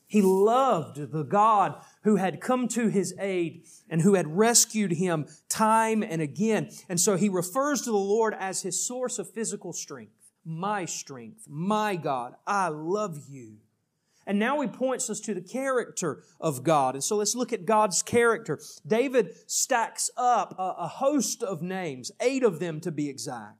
He 0.07 0.23
loved 0.23 1.11
the 1.11 1.23
God 1.23 1.75
who 2.03 2.15
had 2.15 2.41
come 2.41 2.67
to 2.69 2.87
his 2.87 3.13
aid 3.19 3.65
and 3.89 4.01
who 4.01 4.15
had 4.15 4.37
rescued 4.37 4.93
him 4.93 5.27
time 5.49 6.01
and 6.01 6.19
again. 6.19 6.71
And 6.89 6.99
so 6.99 7.15
he 7.15 7.29
refers 7.29 7.81
to 7.83 7.91
the 7.91 7.97
Lord 7.97 8.35
as 8.39 8.63
his 8.63 8.83
source 8.83 9.19
of 9.19 9.29
physical 9.29 9.71
strength. 9.71 10.13
My 10.43 10.85
strength, 10.85 11.45
my 11.47 11.95
God, 11.95 12.33
I 12.47 12.69
love 12.69 13.25
you. 13.29 13.57
And 14.29 14.37
now 14.37 14.61
he 14.61 14.67
points 14.67 15.09
us 15.09 15.19
to 15.21 15.33
the 15.33 15.41
character 15.41 16.21
of 16.39 16.61
God. 16.61 16.93
And 16.93 17.03
so 17.03 17.15
let's 17.15 17.33
look 17.33 17.51
at 17.51 17.65
God's 17.65 18.03
character. 18.03 18.59
David 18.85 19.33
stacks 19.49 20.11
up 20.15 20.53
a, 20.59 20.83
a, 20.83 20.87
host 20.87 21.41
of 21.41 21.63
names, 21.63 22.11
eight 22.21 22.43
of 22.43 22.59
them 22.59 22.79
to 22.81 22.91
be 22.91 23.09
exact, 23.09 23.57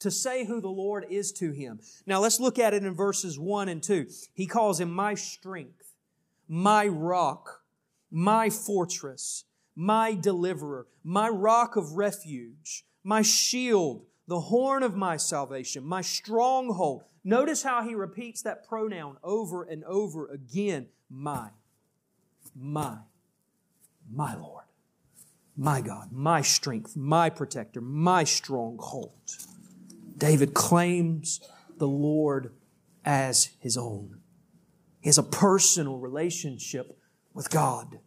to 0.00 0.10
say 0.10 0.46
who 0.46 0.60
the 0.60 0.68
Lord 0.68 1.06
is 1.08 1.30
to 1.34 1.52
him. 1.52 1.78
Now 2.06 2.18
let's 2.18 2.40
look 2.40 2.58
at 2.58 2.74
it 2.74 2.82
in 2.82 2.92
verses 2.92 3.38
one 3.38 3.68
and 3.68 3.80
two. 3.80 4.08
He 4.34 4.48
calls 4.48 4.80
him 4.80 4.90
my 4.90 5.14
strength, 5.14 5.94
my 6.48 6.88
rock, 6.88 7.60
my 8.10 8.50
fortress, 8.50 9.44
my 9.76 10.14
deliverer, 10.14 10.88
my 11.04 11.28
rock 11.28 11.76
of 11.76 11.92
refuge, 11.92 12.84
my 13.04 13.22
shield, 13.22 14.06
the 14.30 14.38
horn 14.38 14.84
of 14.84 14.94
my 14.94 15.16
salvation, 15.16 15.84
my 15.84 16.00
stronghold. 16.00 17.02
Notice 17.24 17.64
how 17.64 17.82
he 17.82 17.96
repeats 17.96 18.42
that 18.42 18.64
pronoun 18.64 19.16
over 19.24 19.64
and 19.64 19.82
over 19.82 20.28
again. 20.28 20.86
My, 21.10 21.48
my, 22.54 22.98
my 24.08 24.36
Lord, 24.36 24.66
my 25.56 25.80
God, 25.80 26.12
my 26.12 26.42
strength, 26.42 26.96
my 26.96 27.28
protector, 27.28 27.80
my 27.80 28.22
stronghold. 28.22 29.10
David 30.16 30.54
claims 30.54 31.40
the 31.78 31.88
Lord 31.88 32.52
as 33.04 33.50
his 33.58 33.76
own. 33.76 34.20
He 35.00 35.08
has 35.08 35.18
a 35.18 35.24
personal 35.24 35.98
relationship 35.98 36.96
with 37.34 37.50
God. 37.50 37.98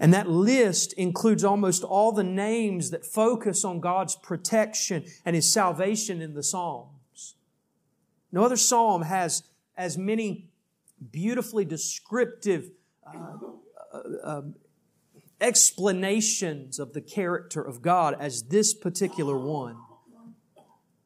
And 0.00 0.12
that 0.12 0.28
list 0.28 0.92
includes 0.94 1.44
almost 1.44 1.84
all 1.84 2.12
the 2.12 2.24
names 2.24 2.90
that 2.90 3.06
focus 3.06 3.64
on 3.64 3.80
God's 3.80 4.16
protection 4.16 5.04
and 5.24 5.36
His 5.36 5.52
salvation 5.52 6.20
in 6.20 6.34
the 6.34 6.42
Psalms. 6.42 7.36
No 8.32 8.44
other 8.44 8.56
psalm 8.56 9.02
has 9.02 9.44
as 9.76 9.96
many 9.96 10.48
beautifully 11.12 11.64
descriptive 11.64 12.70
uh, 13.06 13.18
uh, 13.92 13.98
uh, 14.24 14.42
explanations 15.40 16.78
of 16.78 16.92
the 16.92 17.00
character 17.00 17.62
of 17.62 17.82
God 17.82 18.16
as 18.18 18.44
this 18.44 18.74
particular 18.74 19.36
one. 19.38 19.76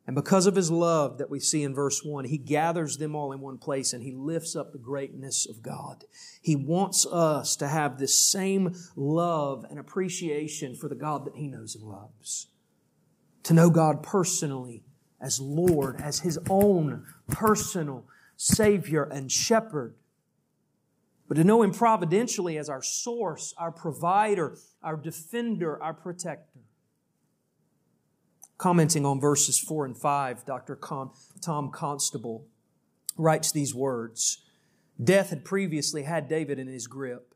And 0.08 0.14
because 0.14 0.46
of 0.46 0.54
his 0.54 0.70
love 0.70 1.18
that 1.18 1.28
we 1.28 1.38
see 1.38 1.62
in 1.62 1.74
verse 1.74 2.02
1, 2.02 2.24
he 2.24 2.38
gathers 2.38 2.96
them 2.96 3.14
all 3.14 3.30
in 3.30 3.42
one 3.42 3.58
place 3.58 3.92
and 3.92 4.02
he 4.02 4.14
lifts 4.14 4.56
up 4.56 4.72
the 4.72 4.78
greatness 4.78 5.46
of 5.46 5.60
God. 5.60 6.04
He 6.40 6.56
wants 6.56 7.04
us 7.04 7.56
to 7.56 7.68
have 7.68 7.98
this 7.98 8.18
same 8.18 8.74
love 8.96 9.66
and 9.68 9.78
appreciation 9.78 10.74
for 10.74 10.88
the 10.88 10.94
God 10.94 11.26
that 11.26 11.36
he 11.36 11.46
knows 11.46 11.74
and 11.74 11.84
loves. 11.84 12.46
To 13.42 13.52
know 13.52 13.68
God 13.68 14.02
personally 14.02 14.82
as 15.20 15.40
Lord, 15.40 16.00
as 16.00 16.20
his 16.20 16.38
own 16.48 17.04
personal 17.30 18.06
Savior 18.38 19.02
and 19.02 19.30
Shepherd. 19.30 19.94
But 21.28 21.34
to 21.34 21.44
know 21.44 21.60
him 21.60 21.72
providentially 21.72 22.56
as 22.56 22.70
our 22.70 22.82
source, 22.82 23.52
our 23.58 23.72
provider, 23.72 24.56
our 24.82 24.96
defender, 24.96 25.82
our 25.82 25.92
protector. 25.92 26.60
Commenting 28.58 29.06
on 29.06 29.20
verses 29.20 29.58
4 29.58 29.86
and 29.86 29.96
5, 29.96 30.44
Dr. 30.44 30.74
Con- 30.74 31.12
Tom 31.40 31.70
Constable 31.70 32.48
writes 33.16 33.52
these 33.52 33.72
words 33.72 34.44
Death 35.02 35.30
had 35.30 35.44
previously 35.44 36.02
had 36.02 36.28
David 36.28 36.58
in 36.58 36.66
his 36.66 36.88
grip, 36.88 37.34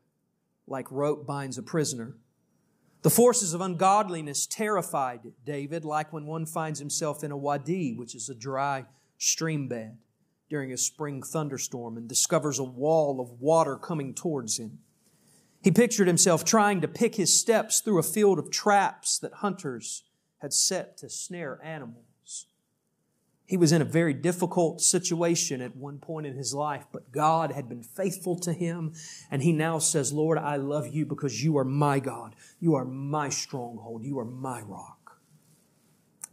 like 0.67 0.91
rope 0.91 1.25
binds 1.25 1.57
a 1.57 1.63
prisoner. 1.63 2.17
The 3.03 3.09
forces 3.09 3.53
of 3.53 3.61
ungodliness 3.61 4.45
terrified 4.45 5.21
David, 5.45 5.85
like 5.85 6.11
when 6.11 6.25
one 6.25 6.45
finds 6.45 6.79
himself 6.79 7.23
in 7.23 7.31
a 7.31 7.37
wadi, 7.37 7.93
which 7.93 8.15
is 8.15 8.27
a 8.27 8.35
dry 8.35 8.85
stream 9.17 9.69
bed, 9.69 9.97
during 10.49 10.73
a 10.73 10.77
spring 10.77 11.23
thunderstorm 11.23 11.95
and 11.95 12.07
discovers 12.07 12.59
a 12.59 12.63
wall 12.65 13.21
of 13.21 13.39
water 13.41 13.77
coming 13.77 14.13
towards 14.13 14.59
him. 14.59 14.79
He 15.61 15.71
pictured 15.71 16.07
himself 16.07 16.43
trying 16.43 16.81
to 16.81 16.87
pick 16.89 17.15
his 17.15 17.39
steps 17.39 17.79
through 17.79 17.99
a 17.99 18.03
field 18.03 18.39
of 18.39 18.51
traps 18.51 19.17
that 19.19 19.35
hunters 19.35 20.03
had 20.43 20.53
set 20.53 20.97
to 20.97 21.09
snare 21.09 21.57
animals. 21.63 22.47
He 23.45 23.55
was 23.55 23.71
in 23.71 23.81
a 23.81 23.85
very 23.85 24.13
difficult 24.13 24.81
situation 24.81 25.61
at 25.61 25.77
one 25.77 25.99
point 25.99 26.27
in 26.27 26.35
his 26.35 26.53
life, 26.53 26.85
but 26.91 27.13
God 27.13 27.51
had 27.51 27.69
been 27.69 27.81
faithful 27.81 28.37
to 28.39 28.51
him, 28.51 28.93
and 29.31 29.41
he 29.41 29.53
now 29.53 29.79
says, 29.79 30.11
Lord, 30.11 30.37
I 30.37 30.57
love 30.57 30.87
you 30.87 31.05
because 31.05 31.41
you 31.41 31.57
are 31.57 31.63
my 31.63 31.99
God. 31.99 32.35
You 32.59 32.75
are 32.75 32.83
my 32.83 33.29
stronghold. 33.29 34.03
You 34.03 34.19
are 34.19 34.25
my 34.25 34.61
rock. 34.61 35.21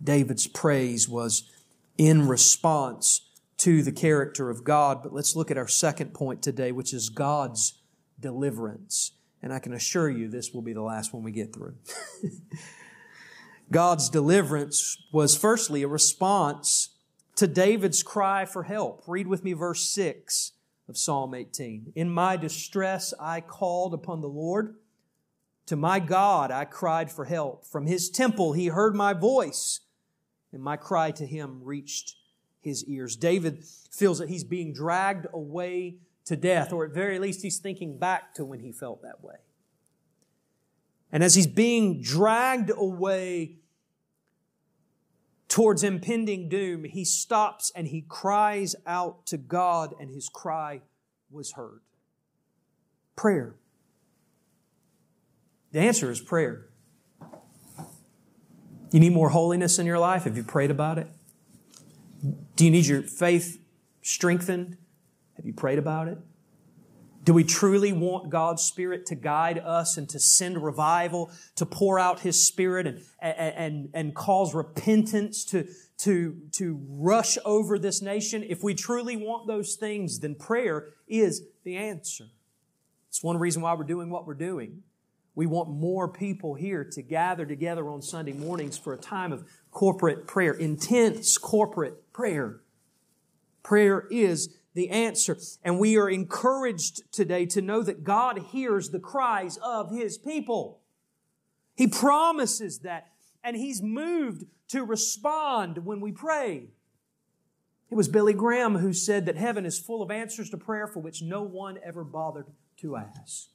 David's 0.03 0.49
praise 0.49 1.09
was 1.09 1.49
in 1.97 2.27
response 2.27 3.29
to 3.59 3.83
the 3.83 3.93
character 3.93 4.51
of 4.51 4.65
God. 4.65 5.05
But 5.05 5.13
let's 5.13 5.37
look 5.37 5.53
at 5.53 5.59
our 5.59 5.69
second 5.69 6.15
point 6.15 6.43
today, 6.43 6.73
which 6.73 6.93
is 6.93 7.11
God's 7.11 7.75
deliverance. 8.19 9.13
And 9.41 9.53
I 9.53 9.61
can 9.61 9.73
assure 9.73 10.11
you 10.11 10.29
this 10.29 10.53
will 10.53 10.63
be 10.63 10.73
the 10.73 10.83
last 10.83 11.15
one 11.15 11.23
we 11.23 11.31
get 11.31 11.55
through. 11.55 11.77
God's 13.73 14.09
deliverance 14.09 15.01
was 15.13 15.37
firstly 15.37 15.83
a 15.83 15.89
response 15.89 16.89
to 17.37 17.47
David's 17.47 18.03
cry 18.03 18.45
for 18.45 18.65
help. 18.65 19.05
Read 19.07 19.29
with 19.29 19.45
me 19.45 19.53
verse 19.53 19.89
6 19.91 20.53
of 20.89 20.99
Psalm 20.99 21.35
18. 21.35 21.93
In 21.95 22.11
my 22.11 22.37
distress 22.37 23.15
I 23.21 23.41
called 23.41 23.95
upon 23.95 24.23
the 24.23 24.29
Lord. 24.29 24.75
To 25.67 25.77
my 25.77 26.01
God 26.01 26.51
I 26.51 26.65
cried 26.65 27.13
for 27.13 27.27
help. 27.27 27.65
From 27.65 27.87
his 27.87 28.11
temple 28.11 28.55
he 28.55 28.67
heard 28.67 28.97
my 28.97 29.13
voice, 29.13 29.81
and 30.53 30.61
my 30.61 30.77
cry 30.77 31.13
to 31.13 31.25
him 31.25 31.61
reached 31.63 32.17
his 32.61 32.85
ears. 32.87 33.15
David 33.15 33.65
feels 33.93 34.19
that 34.19 34.29
he's 34.29 34.43
being 34.43 34.73
dragged 34.73 35.29
away 35.33 35.99
to 36.25 36.35
death, 36.35 36.73
or 36.73 36.85
at 36.85 36.93
very 36.93 37.21
least 37.21 37.43
he's 37.43 37.59
thinking 37.59 37.99
back 37.99 38.35
to 38.35 38.45
when 38.45 38.59
he 38.59 38.73
felt 38.73 39.01
that 39.03 39.23
way. 39.23 39.37
And 41.13 41.23
as 41.23 41.37
he's 41.37 41.47
being 41.47 42.03
dragged 42.03 42.71
away 42.77 43.60
towards 45.51 45.83
impending 45.83 46.49
doom, 46.49 46.85
he 46.85 47.05
stops 47.05 47.71
and 47.75 47.89
he 47.89 48.07
cries 48.09 48.75
out 48.87 49.27
to 49.27 49.37
God, 49.37 49.95
and 50.01 50.09
his 50.09 50.31
cry 50.31 50.81
was 51.31 51.53
heard. 51.53 51.81
Prayer. 53.17 53.57
The 55.73 55.81
answer 55.81 56.11
is 56.11 56.21
prayer. 56.21 56.69
You 58.93 59.01
need 59.01 59.13
more 59.13 59.29
holiness 59.29 59.79
in 59.79 59.87
your 59.87 59.99
life? 59.99 60.25
Have 60.25 60.37
you 60.37 60.43
prayed 60.43 60.71
about 60.71 60.99
it? 60.99 61.09
Do 62.57 62.65
you 62.65 62.71
need 62.71 62.87
your 62.87 63.03
faith 63.03 63.61
strengthened? 64.03 64.77
Have 65.37 65.47
you 65.47 65.53
prayed 65.53 65.79
about 65.79 66.09
it? 66.09 66.19
Do 67.31 67.35
we 67.35 67.45
truly 67.45 67.93
want 67.93 68.29
God's 68.29 68.61
Spirit 68.61 69.07
to 69.07 69.15
guide 69.15 69.61
us 69.61 69.97
and 69.97 70.09
to 70.09 70.19
send 70.19 70.61
revival, 70.61 71.31
to 71.55 71.65
pour 71.65 71.97
out 71.97 72.19
His 72.19 72.45
Spirit 72.45 72.89
and, 72.89 73.05
and, 73.21 73.89
and 73.95 74.17
cause 74.17 74.53
repentance 74.53 75.45
to, 75.45 75.69
to, 75.99 76.37
to 76.51 76.85
rush 76.89 77.39
over 77.45 77.79
this 77.79 78.03
nation? 78.03 78.43
If 78.43 78.65
we 78.65 78.75
truly 78.75 79.15
want 79.15 79.47
those 79.47 79.77
things, 79.77 80.19
then 80.19 80.35
prayer 80.35 80.89
is 81.07 81.45
the 81.63 81.77
answer. 81.77 82.25
It's 83.09 83.23
one 83.23 83.39
reason 83.39 83.63
why 83.63 83.75
we're 83.75 83.85
doing 83.85 84.11
what 84.11 84.27
we're 84.27 84.35
doing. 84.35 84.83
We 85.37 85.47
want 85.47 85.71
more 85.71 86.09
people 86.09 86.55
here 86.55 86.83
to 86.83 87.01
gather 87.01 87.47
together 87.47 87.89
on 87.91 88.03
Sunday 88.03 88.33
mornings 88.33 88.77
for 88.77 88.93
a 88.93 88.99
time 88.99 89.31
of 89.31 89.49
corporate 89.71 90.27
prayer, 90.27 90.55
intense 90.55 91.39
corporate 91.39 92.13
prayer. 92.13 92.59
Prayer 93.63 94.09
is 94.11 94.57
the 94.75 94.91
answer. 94.91 95.37
And 95.63 95.79
we 95.79 95.97
are 95.97 96.09
encouraged 96.09 97.13
today 97.13 97.47
to 97.47 97.61
know 97.61 97.83
that 97.83 98.05
God 98.05 98.39
hears 98.53 98.91
the 98.91 99.01
cries 99.01 99.59
of 99.59 99.91
His 99.91 100.19
people. 100.19 100.81
He 101.75 101.87
promises 101.87 102.81
that, 102.81 103.09
and 103.43 103.57
He's 103.57 103.83
moved 103.83 104.45
to 104.69 104.85
respond 104.85 105.85
when 105.85 106.01
we 106.01 106.13
pray. 106.13 106.69
It 107.91 107.97
was 107.97 108.09
Billy 108.09 108.35
Graham 108.35 108.77
who 108.77 108.93
said 108.93 109.27
that 109.27 109.37
heaven 109.37 109.67
is 109.67 109.79
full 109.79 110.03
of 110.03 110.11
answers 110.11 110.51
to 110.51 110.57
prayer 110.57 110.87
for 110.87 111.01
which 111.01 111.23
no 111.23 111.43
one 111.43 111.79
ever 111.85 112.05
bothered 112.05 112.47
to 112.79 112.97
ask. 112.97 113.49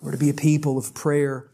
We're 0.00 0.12
to 0.12 0.18
be 0.18 0.30
a 0.30 0.34
people 0.34 0.78
of 0.78 0.94
prayer. 0.94 1.50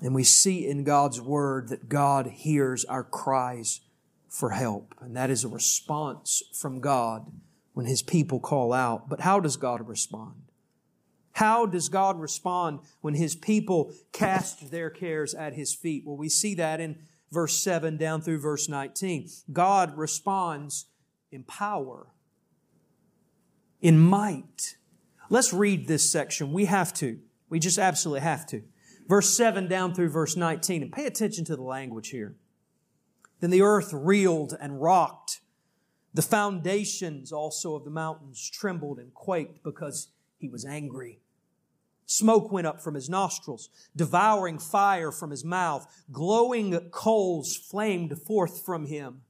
And 0.00 0.14
we 0.14 0.22
see 0.22 0.68
in 0.68 0.84
God's 0.84 1.20
Word 1.20 1.70
that 1.70 1.88
God 1.88 2.26
hears 2.26 2.84
our 2.84 3.02
cries 3.02 3.80
for 4.28 4.50
help. 4.50 4.94
And 5.00 5.16
that 5.16 5.30
is 5.30 5.44
a 5.44 5.48
response 5.48 6.42
from 6.54 6.80
God 6.80 7.30
when 7.72 7.86
His 7.86 8.02
people 8.02 8.40
call 8.40 8.72
out. 8.72 9.08
But 9.08 9.20
how 9.20 9.40
does 9.40 9.56
God 9.56 9.88
respond? 9.88 10.34
How 11.32 11.66
does 11.66 11.88
God 11.88 12.18
respond 12.20 12.80
when 13.00 13.14
His 13.14 13.36
people 13.36 13.92
cast 14.12 14.70
their 14.70 14.90
cares 14.90 15.34
at 15.34 15.54
His 15.54 15.74
feet? 15.74 16.02
Well, 16.04 16.16
we 16.16 16.28
see 16.28 16.54
that 16.56 16.80
in 16.80 16.98
verse 17.30 17.54
7 17.54 17.96
down 17.96 18.22
through 18.22 18.40
verse 18.40 18.68
19. 18.68 19.28
God 19.52 19.96
responds 19.96 20.86
in 21.30 21.44
power, 21.44 22.08
in 23.80 23.98
might. 23.98 24.76
Let's 25.30 25.52
read 25.52 25.86
this 25.86 26.10
section. 26.10 26.52
We 26.52 26.64
have 26.64 26.92
to. 26.94 27.20
We 27.48 27.60
just 27.60 27.78
absolutely 27.78 28.22
have 28.22 28.46
to. 28.48 28.62
Verse 29.06 29.36
7 29.36 29.68
down 29.68 29.94
through 29.94 30.08
verse 30.10 30.36
19. 30.36 30.82
And 30.82 30.92
pay 30.92 31.06
attention 31.06 31.44
to 31.46 31.56
the 31.56 31.62
language 31.62 32.08
here. 32.08 32.34
Then 33.40 33.50
the 33.50 33.62
earth 33.62 33.92
reeled 33.92 34.56
and 34.60 34.80
rocked. 34.80 35.40
The 36.14 36.22
foundations 36.22 37.32
also 37.32 37.74
of 37.74 37.84
the 37.84 37.90
mountains 37.90 38.50
trembled 38.50 38.98
and 38.98 39.14
quaked 39.14 39.62
because 39.62 40.08
he 40.38 40.48
was 40.48 40.64
angry. 40.64 41.20
Smoke 42.06 42.50
went 42.50 42.66
up 42.66 42.80
from 42.80 42.94
his 42.94 43.10
nostrils, 43.10 43.68
devouring 43.94 44.58
fire 44.58 45.12
from 45.12 45.30
his 45.30 45.44
mouth. 45.44 45.86
Glowing 46.10 46.78
coals 46.90 47.54
flamed 47.54 48.18
forth 48.22 48.64
from 48.64 48.86
him. 48.86 49.22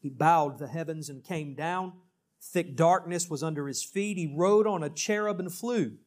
He 0.00 0.08
bowed 0.08 0.58
the 0.58 0.68
heavens 0.68 1.10
and 1.10 1.22
came 1.22 1.54
down. 1.54 1.92
Thick 2.40 2.76
darkness 2.76 3.28
was 3.28 3.42
under 3.42 3.68
his 3.68 3.84
feet. 3.84 4.16
He 4.16 4.32
rode 4.34 4.66
on 4.66 4.82
a 4.82 4.88
cherub 4.88 5.38
and 5.38 5.52
flew. 5.52 5.98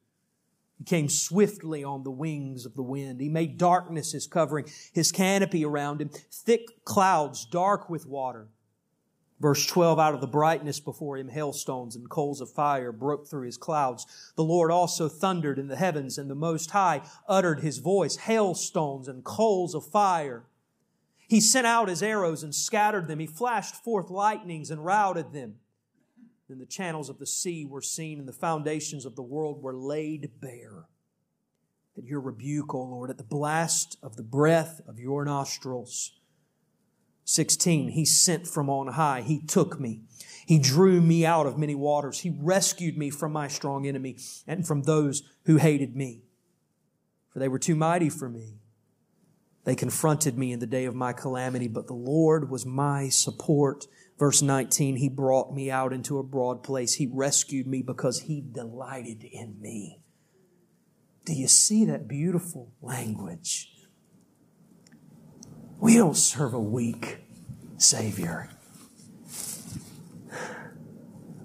He 0.82 0.86
came 0.86 1.10
swiftly 1.10 1.84
on 1.84 2.02
the 2.02 2.10
wings 2.10 2.66
of 2.66 2.74
the 2.74 2.82
wind. 2.82 3.22
He 3.22 3.30
made 3.30 3.60
darkness 3.60 4.14
his 4.14 4.26
covering, 4.26 4.66
his 4.92 5.12
canopy 5.12 5.64
around 5.64 6.02
him, 6.02 6.10
thick 6.32 6.84
clouds 6.86 7.46
dark 7.46 7.88
with 7.88 8.08
water. 8.08 8.48
Verse 9.40 9.64
12, 9.68 10.00
out 10.00 10.16
of 10.16 10.22
the 10.22 10.28
brightness 10.28 10.80
before 10.80 11.20
him, 11.20 11.30
hailstones 11.30 11.96
and 11.96 12.10
coals 12.10 12.42
of 12.42 12.50
fire 12.50 12.92
broke 12.92 13.28
through 13.28 13.46
his 13.46 13.58
clouds. 13.58 14.08
The 14.36 14.44
Lord 14.44 14.72
also 14.72 15.08
thundered 15.08 15.60
in 15.60 15.68
the 15.68 15.76
heavens, 15.76 16.18
and 16.18 16.32
the 16.32 16.36
Most 16.36 16.72
High 16.72 17.02
uttered 17.28 17.60
his 17.60 17.78
voice, 17.78 18.16
hailstones 18.16 19.08
and 19.08 19.24
coals 19.24 19.76
of 19.76 19.86
fire. 19.86 20.46
He 21.28 21.40
sent 21.42 21.68
out 21.68 21.90
his 21.90 22.02
arrows 22.02 22.42
and 22.42 22.56
scattered 22.56 23.08
them. 23.08 23.20
He 23.20 23.28
flashed 23.28 23.76
forth 23.76 24.10
lightnings 24.10 24.72
and 24.72 24.84
routed 24.84 25.32
them. 25.32 25.58
Then 26.52 26.60
the 26.60 26.66
channels 26.66 27.08
of 27.08 27.18
the 27.18 27.26
sea 27.26 27.64
were 27.64 27.82
seen, 27.82 28.20
and 28.20 28.28
the 28.28 28.34
foundations 28.34 29.06
of 29.06 29.16
the 29.16 29.22
world 29.22 29.64
were 29.64 29.74
laid 29.74 30.32
bare. 30.42 30.90
At 31.98 32.04
your 32.04 32.20
rebuke, 32.20 32.76
O 32.76 32.82
Lord, 32.82 33.10
at 33.10 33.18
the 33.18 33.24
blast 33.24 33.98
of 34.04 34.18
the 34.18 34.24
breath 34.24 34.82
of 34.86 35.00
your 35.00 35.24
nostrils. 35.24 36.20
16, 37.24 37.92
He 37.92 38.04
sent 38.04 38.48
from 38.48 38.70
on 38.70 38.88
high. 38.88 39.22
He 39.22 39.40
took 39.40 39.80
me. 39.80 40.02
He 40.46 40.60
drew 40.60 41.00
me 41.00 41.26
out 41.26 41.48
of 41.48 41.58
many 41.58 41.74
waters. 41.74 42.20
He 42.20 42.36
rescued 42.38 42.98
me 42.98 43.10
from 43.10 43.32
my 43.32 43.48
strong 43.48 43.88
enemy 43.88 44.18
and 44.46 44.68
from 44.68 44.84
those 44.84 45.24
who 45.46 45.56
hated 45.56 45.96
me. 45.96 46.24
For 47.32 47.40
they 47.40 47.48
were 47.48 47.60
too 47.60 47.76
mighty 47.76 48.10
for 48.10 48.28
me. 48.28 48.58
They 49.64 49.76
confronted 49.76 50.38
me 50.38 50.52
in 50.52 50.60
the 50.60 50.68
day 50.68 50.84
of 50.84 50.96
my 50.96 51.14
calamity, 51.14 51.70
but 51.70 51.88
the 51.88 51.94
Lord 51.94 52.50
was 52.50 52.66
my 52.66 53.08
support. 53.08 53.86
Verse 54.22 54.44
19, 54.44 54.98
He 54.98 55.10
brought 55.10 55.52
me 55.52 55.72
out 55.72 55.92
into 55.92 56.20
a 56.20 56.24
broad 56.24 56.62
place. 56.62 56.94
He 56.94 57.10
rescued 57.12 57.66
me 57.66 57.82
because 57.82 58.20
He 58.20 58.40
delighted 58.40 59.24
in 59.24 59.60
me. 59.60 60.04
Do 61.26 61.34
you 61.34 61.48
see 61.48 61.86
that 61.86 62.08
beautiful 62.08 62.72
language? 62.84 63.74
We 65.80 65.96
don't 65.96 66.16
serve 66.16 66.54
a 66.54 66.60
weak 66.60 67.18
Savior, 67.78 68.52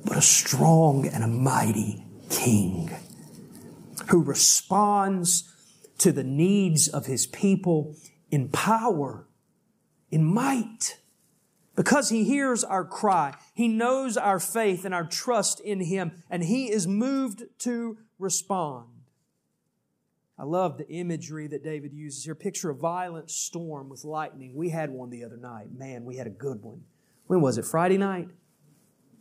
but 0.04 0.18
a 0.18 0.20
strong 0.20 1.06
and 1.06 1.24
a 1.24 1.28
mighty 1.28 2.04
King 2.28 2.94
who 4.10 4.22
responds 4.22 5.50
to 5.96 6.12
the 6.12 6.24
needs 6.24 6.88
of 6.88 7.06
His 7.06 7.26
people 7.26 7.96
in 8.30 8.50
power, 8.50 9.26
in 10.10 10.22
might. 10.22 10.98
Because 11.76 12.08
he 12.08 12.24
hears 12.24 12.64
our 12.64 12.84
cry, 12.84 13.34
he 13.54 13.68
knows 13.68 14.16
our 14.16 14.40
faith 14.40 14.86
and 14.86 14.94
our 14.94 15.04
trust 15.04 15.60
in 15.60 15.80
him, 15.80 16.12
and 16.30 16.42
he 16.42 16.70
is 16.72 16.86
moved 16.86 17.44
to 17.60 17.98
respond. 18.18 18.88
I 20.38 20.44
love 20.44 20.78
the 20.78 20.88
imagery 20.88 21.46
that 21.48 21.62
David 21.62 21.92
uses 21.92 22.24
here. 22.24 22.34
Picture 22.34 22.70
a 22.70 22.74
violent 22.74 23.30
storm 23.30 23.88
with 23.88 24.04
lightning. 24.04 24.54
We 24.54 24.70
had 24.70 24.90
one 24.90 25.10
the 25.10 25.24
other 25.24 25.36
night. 25.36 25.72
Man, 25.72 26.04
we 26.04 26.16
had 26.16 26.26
a 26.26 26.30
good 26.30 26.62
one. 26.62 26.82
When 27.26 27.40
was 27.40 27.58
it? 27.58 27.64
Friday 27.64 27.98
night? 27.98 28.28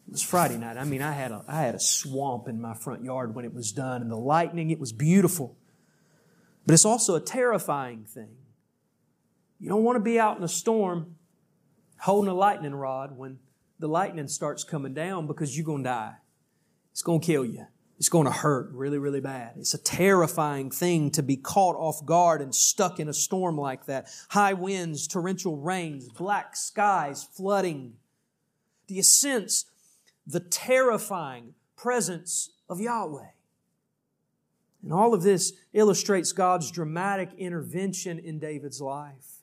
It 0.08 0.12
was 0.12 0.22
Friday 0.22 0.58
night. 0.58 0.78
I 0.78 0.84
mean, 0.84 1.02
I 1.02 1.12
had 1.12 1.32
a, 1.32 1.44
I 1.48 1.62
had 1.62 1.76
a 1.76 1.80
swamp 1.80 2.48
in 2.48 2.62
my 2.62 2.74
front 2.74 3.04
yard 3.04 3.36
when 3.36 3.44
it 3.44 3.54
was 3.54 3.72
done, 3.72 4.02
and 4.02 4.12
the 4.12 4.18
lightning, 4.18 4.72
it 4.72 4.80
was 4.80 4.94
beautiful. 4.94 5.58
But 6.66 6.74
it's 6.74 6.86
also 6.86 7.16
a 7.16 7.22
terrifying 7.22 8.06
thing. 8.06 8.36
You 9.60 9.70
don't 9.70 9.84
want 9.84 9.98
to 9.98 10.02
be 10.02 10.20
out 10.20 10.38
in 10.38 10.44
a 10.44 10.50
storm 10.50 11.16
holding 12.06 12.30
a 12.30 12.34
lightning 12.36 12.76
rod 12.76 13.18
when 13.18 13.40
the 13.80 13.88
lightning 13.88 14.28
starts 14.28 14.64
coming 14.64 14.94
down 14.94 15.26
because 15.26 15.58
you're 15.58 15.66
going 15.66 15.84
to 15.84 15.90
die. 15.90 16.14
It's 16.92 17.02
going 17.02 17.20
to 17.20 17.26
kill 17.26 17.44
you. 17.44 17.66
It's 17.98 18.10
going 18.10 18.26
to 18.26 18.32
hurt 18.32 18.70
really, 18.74 19.00
really 19.00 19.22
bad. 19.22 19.54
It's 19.58 19.74
a 19.74 19.82
terrifying 19.82 20.70
thing 20.70 21.10
to 21.12 21.24
be 21.24 21.36
caught 21.36 21.76
off 21.76 22.06
guard 22.06 22.42
and 22.44 22.54
stuck 22.54 23.00
in 23.00 23.10
a 23.10 23.14
storm 23.14 23.58
like 23.58 23.88
that. 23.88 24.08
High 24.30 24.54
winds, 24.54 25.08
torrential 25.08 25.58
rains, 25.58 26.08
black 26.10 26.56
skies, 26.56 27.24
flooding. 27.24 27.94
Do 28.86 28.94
you 28.94 29.02
sense 29.02 29.66
the 30.28 30.42
terrifying 30.42 31.56
presence 31.76 32.52
of 32.70 32.80
Yahweh? 32.80 33.30
And 34.84 34.94
all 34.94 35.16
of 35.16 35.24
this 35.24 35.54
illustrates 35.74 36.34
God's 36.34 36.70
dramatic 36.70 37.32
intervention 37.36 38.20
in 38.20 38.38
David's 38.38 38.80
life 38.80 39.35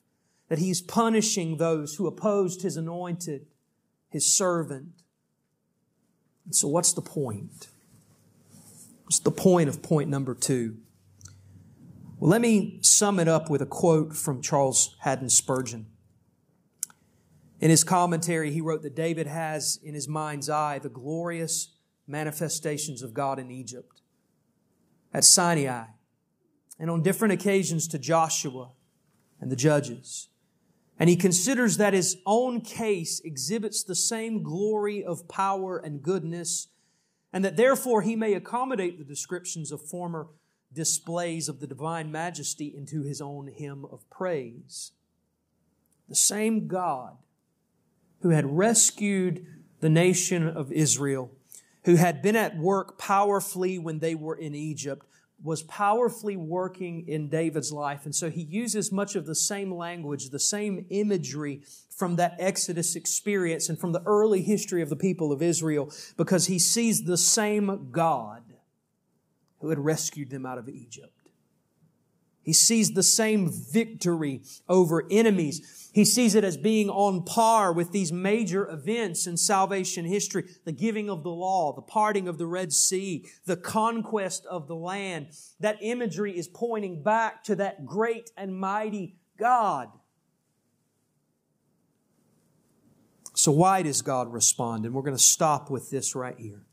that 0.53 0.59
he's 0.59 0.81
punishing 0.81 1.57
those 1.57 1.95
who 1.95 2.05
opposed 2.05 2.61
his 2.61 2.77
anointed, 2.77 3.47
his 4.11 4.31
servant. 4.31 5.01
And 6.45 6.55
so, 6.55 6.67
what's 6.67 6.93
the 6.93 7.01
point? 7.01 7.69
What's 9.03 9.17
the 9.17 9.31
point 9.31 9.67
of 9.67 9.81
point 9.81 10.11
number 10.11 10.35
two? 10.35 10.77
Well, 12.19 12.29
let 12.29 12.39
me 12.39 12.77
sum 12.83 13.19
it 13.19 13.27
up 13.27 13.49
with 13.49 13.63
a 13.63 13.65
quote 13.65 14.15
from 14.15 14.43
Charles 14.43 14.95
Haddon 14.99 15.31
Spurgeon. 15.31 15.87
In 17.59 17.71
his 17.71 17.83
commentary, 17.83 18.51
he 18.51 18.61
wrote 18.61 18.83
that 18.83 18.95
David 18.95 19.25
has 19.25 19.79
in 19.81 19.95
his 19.95 20.07
mind's 20.07 20.51
eye 20.51 20.77
the 20.77 20.87
glorious 20.87 21.73
manifestations 22.05 23.01
of 23.01 23.15
God 23.15 23.39
in 23.39 23.49
Egypt, 23.49 24.03
at 25.11 25.23
Sinai, 25.23 25.85
and 26.77 26.91
on 26.91 27.01
different 27.01 27.33
occasions 27.33 27.87
to 27.87 27.97
Joshua 27.97 28.73
and 29.41 29.51
the 29.51 29.55
judges. 29.55 30.29
And 30.99 31.09
he 31.09 31.15
considers 31.15 31.77
that 31.77 31.93
his 31.93 32.17
own 32.25 32.61
case 32.61 33.19
exhibits 33.21 33.83
the 33.83 33.95
same 33.95 34.43
glory 34.43 35.03
of 35.03 35.27
power 35.27 35.77
and 35.77 36.01
goodness 36.01 36.67
and 37.33 37.43
that 37.43 37.57
therefore 37.57 38.03
he 38.03 38.15
may 38.15 38.35
accommodate 38.35 38.99
the 38.99 39.03
descriptions 39.03 39.71
of 39.71 39.81
former 39.81 40.27
displays 40.71 41.49
of 41.49 41.59
the 41.59 41.67
divine 41.67 42.11
majesty 42.11 42.73
into 42.75 43.01
his 43.01 43.19
own 43.19 43.47
hymn 43.47 43.85
of 43.91 44.07
praise. 44.09 44.91
The 46.07 46.15
same 46.15 46.67
God 46.67 47.17
who 48.21 48.29
had 48.29 48.45
rescued 48.45 49.45
the 49.79 49.89
nation 49.89 50.47
of 50.47 50.71
Israel, 50.71 51.31
who 51.85 51.95
had 51.95 52.21
been 52.21 52.35
at 52.35 52.57
work 52.57 52.99
powerfully 52.99 53.79
when 53.79 53.99
they 53.99 54.15
were 54.15 54.35
in 54.35 54.53
Egypt, 54.55 55.05
was 55.43 55.61
powerfully 55.63 56.37
working 56.37 57.05
in 57.07 57.27
David's 57.27 57.71
life. 57.71 58.05
And 58.05 58.15
so 58.15 58.29
he 58.29 58.41
uses 58.41 58.91
much 58.91 59.15
of 59.15 59.25
the 59.25 59.35
same 59.35 59.73
language, 59.73 60.29
the 60.29 60.39
same 60.39 60.85
imagery 60.89 61.61
from 61.89 62.15
that 62.15 62.35
Exodus 62.39 62.95
experience 62.95 63.67
and 63.67 63.77
from 63.77 63.91
the 63.91 64.01
early 64.05 64.41
history 64.41 64.81
of 64.81 64.89
the 64.89 64.95
people 64.95 65.31
of 65.31 65.41
Israel 65.41 65.91
because 66.17 66.47
he 66.47 66.57
sees 66.57 67.03
the 67.03 67.17
same 67.17 67.89
God 67.91 68.43
who 69.59 69.69
had 69.69 69.79
rescued 69.79 70.29
them 70.29 70.45
out 70.45 70.57
of 70.57 70.69
Egypt. 70.69 71.12
He 72.43 72.53
sees 72.53 72.91
the 72.91 73.03
same 73.03 73.49
victory 73.49 74.41
over 74.67 75.05
enemies. 75.09 75.89
He 75.93 76.03
sees 76.03 76.35
it 76.35 76.43
as 76.43 76.57
being 76.57 76.89
on 76.89 77.23
par 77.23 77.71
with 77.71 77.91
these 77.91 78.11
major 78.11 78.69
events 78.69 79.25
in 79.25 79.37
salvation 79.37 80.05
history. 80.05 80.43
The 80.65 80.73
giving 80.73 81.09
of 81.09 81.23
the 81.23 81.29
law, 81.29 81.73
the 81.73 81.81
parting 81.81 82.27
of 82.27 82.37
the 82.37 82.45
Red 82.45 82.73
Sea, 82.73 83.25
the 83.45 83.55
conquest 83.55 84.45
of 84.47 84.67
the 84.67 84.75
land. 84.75 85.27
That 85.61 85.77
imagery 85.81 86.37
is 86.37 86.47
pointing 86.47 87.01
back 87.01 87.43
to 87.45 87.55
that 87.55 87.85
great 87.85 88.31
and 88.35 88.59
mighty 88.59 89.15
God. 89.37 89.89
So 93.35 93.51
why 93.51 93.81
does 93.81 94.01
God 94.01 94.31
respond? 94.31 94.85
And 94.85 94.93
we're 94.93 95.01
going 95.01 95.17
to 95.17 95.23
stop 95.23 95.69
with 95.69 95.89
this 95.89 96.13
right 96.13 96.37
here. 96.37 96.65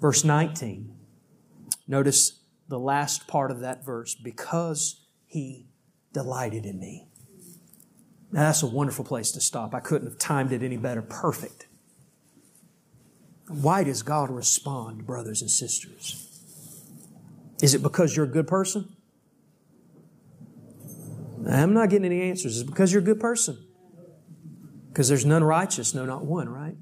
Verse 0.00 0.24
19. 0.24 0.94
Notice 1.88 2.40
the 2.68 2.78
last 2.78 3.26
part 3.26 3.50
of 3.50 3.60
that 3.60 3.84
verse, 3.84 4.14
because 4.14 5.06
he 5.26 5.66
delighted 6.12 6.66
in 6.66 6.78
me. 6.78 7.08
Now 8.32 8.42
that's 8.42 8.62
a 8.62 8.66
wonderful 8.66 9.04
place 9.04 9.30
to 9.32 9.40
stop. 9.40 9.74
I 9.74 9.80
couldn't 9.80 10.08
have 10.08 10.18
timed 10.18 10.52
it 10.52 10.62
any 10.62 10.76
better. 10.76 11.02
Perfect. 11.02 11.66
Why 13.48 13.84
does 13.84 14.02
God 14.02 14.30
respond, 14.30 15.06
brothers 15.06 15.40
and 15.40 15.50
sisters? 15.50 16.22
Is 17.62 17.74
it 17.74 17.82
because 17.82 18.16
you're 18.16 18.26
a 18.26 18.28
good 18.28 18.48
person? 18.48 18.96
I'm 21.48 21.72
not 21.72 21.90
getting 21.90 22.06
any 22.06 22.22
answers. 22.22 22.56
Is 22.56 22.62
it 22.62 22.66
because 22.66 22.92
you're 22.92 23.02
a 23.02 23.04
good 23.04 23.20
person? 23.20 23.64
Because 24.88 25.08
there's 25.08 25.24
none 25.24 25.44
righteous, 25.44 25.94
no, 25.94 26.04
not 26.04 26.24
one, 26.24 26.48
right? 26.48 26.76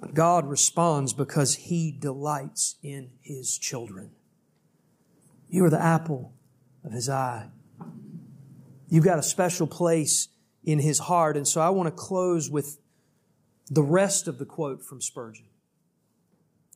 But 0.00 0.14
God 0.14 0.46
responds 0.48 1.12
because 1.12 1.56
He 1.56 1.92
delights 1.92 2.76
in 2.82 3.10
His 3.20 3.58
children. 3.58 4.12
You 5.50 5.64
are 5.64 5.70
the 5.70 5.82
apple 5.82 6.32
of 6.84 6.92
his 6.92 7.08
eye. 7.08 7.48
You've 8.88 9.04
got 9.04 9.18
a 9.18 9.22
special 9.22 9.66
place 9.66 10.28
in 10.64 10.78
his 10.78 11.00
heart. 11.00 11.36
And 11.36 11.46
so 11.46 11.60
I 11.60 11.70
want 11.70 11.88
to 11.88 11.90
close 11.90 12.48
with 12.48 12.78
the 13.68 13.82
rest 13.82 14.28
of 14.28 14.38
the 14.38 14.44
quote 14.44 14.82
from 14.82 15.00
Spurgeon. 15.00 15.46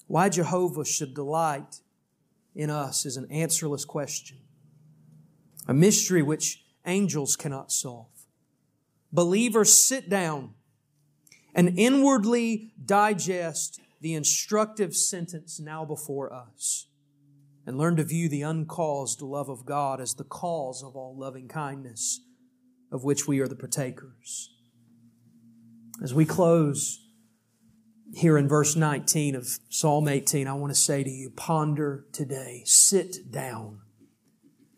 Why 0.06 0.28
Jehovah 0.28 0.84
should 0.84 1.14
delight 1.14 1.80
in 2.54 2.68
us 2.68 3.06
is 3.06 3.16
an 3.16 3.30
answerless 3.30 3.84
question, 3.84 4.38
a 5.66 5.74
mystery 5.74 6.22
which 6.22 6.64
angels 6.84 7.36
cannot 7.36 7.72
solve. 7.72 8.08
Believers 9.12 9.86
sit 9.86 10.10
down 10.10 10.54
and 11.54 11.78
inwardly 11.78 12.72
digest 12.84 13.80
the 14.00 14.14
instructive 14.14 14.94
sentence 14.94 15.60
now 15.60 15.84
before 15.84 16.32
us 16.32 16.86
and 17.66 17.78
learn 17.78 17.96
to 17.96 18.04
view 18.04 18.28
the 18.28 18.42
uncaused 18.42 19.22
love 19.22 19.48
of 19.48 19.64
God 19.64 20.00
as 20.00 20.14
the 20.14 20.24
cause 20.24 20.82
of 20.82 20.96
all 20.96 21.16
loving 21.16 21.48
kindness 21.48 22.20
of 22.92 23.04
which 23.04 23.26
we 23.26 23.40
are 23.40 23.48
the 23.48 23.56
partakers. 23.56 24.50
As 26.02 26.12
we 26.12 26.24
close 26.24 27.00
here 28.14 28.36
in 28.36 28.48
verse 28.48 28.76
19 28.76 29.34
of 29.34 29.48
Psalm 29.68 30.08
18, 30.08 30.46
I 30.46 30.52
want 30.54 30.72
to 30.72 30.80
say 30.80 31.02
to 31.02 31.10
you, 31.10 31.30
ponder 31.30 32.06
today, 32.12 32.62
sit 32.64 33.30
down 33.30 33.80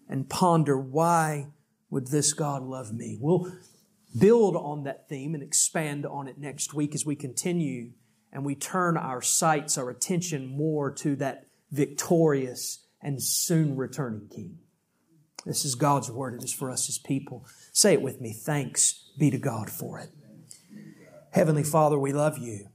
and 0.08 0.28
ponder 0.28 0.78
why 0.78 1.48
would 1.90 2.08
this 2.08 2.32
God 2.32 2.62
love 2.62 2.92
me? 2.92 3.18
We'll 3.20 3.52
build 4.18 4.56
on 4.56 4.84
that 4.84 5.08
theme 5.08 5.34
and 5.34 5.42
expand 5.42 6.06
on 6.06 6.28
it 6.28 6.38
next 6.38 6.72
week 6.72 6.94
as 6.94 7.04
we 7.04 7.16
continue 7.16 7.90
and 8.32 8.44
we 8.44 8.54
turn 8.54 8.96
our 8.96 9.22
sights, 9.22 9.78
our 9.78 9.90
attention 9.90 10.46
more 10.46 10.90
to 10.90 11.16
that 11.16 11.46
victorious 11.76 12.86
and 13.02 13.22
soon 13.22 13.76
returning 13.76 14.28
King. 14.28 14.58
This 15.44 15.64
is 15.64 15.76
God's 15.76 16.10
word. 16.10 16.34
It 16.34 16.42
is 16.42 16.52
for 16.52 16.70
us 16.70 16.88
as 16.88 16.98
people. 16.98 17.46
Say 17.72 17.92
it 17.92 18.02
with 18.02 18.20
me. 18.20 18.32
Thanks 18.32 19.10
be 19.18 19.30
to 19.30 19.38
God 19.38 19.70
for 19.70 19.98
it. 20.00 20.10
Heavenly 21.30 21.62
Father, 21.62 21.98
we 21.98 22.12
love 22.12 22.38
you. 22.38 22.68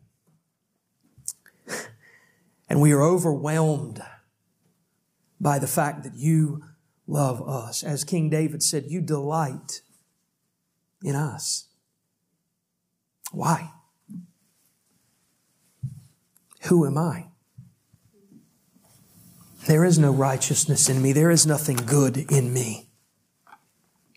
And 2.70 2.80
we 2.80 2.94
are 2.94 3.02
overwhelmed 3.02 4.02
by 5.42 5.60
the 5.60 5.68
fact 5.68 6.04
that 6.04 6.16
you 6.16 6.64
love 7.06 7.46
us. 7.46 7.84
As 7.84 8.06
King 8.06 8.30
David 8.30 8.64
said, 8.64 8.86
you 8.88 9.02
delight 9.02 9.82
in 11.04 11.14
us. 11.14 11.68
Why? 13.34 13.72
Who 16.62 16.86
am 16.86 16.98
I? 16.98 17.31
There 19.68 19.86
is 19.86 20.00
no 20.00 20.12
righteousness 20.12 20.90
in 20.90 21.02
me. 21.02 21.14
There 21.14 21.30
is 21.30 21.46
nothing 21.46 21.76
good 21.76 22.18
in 22.18 22.52
me. 22.52 22.90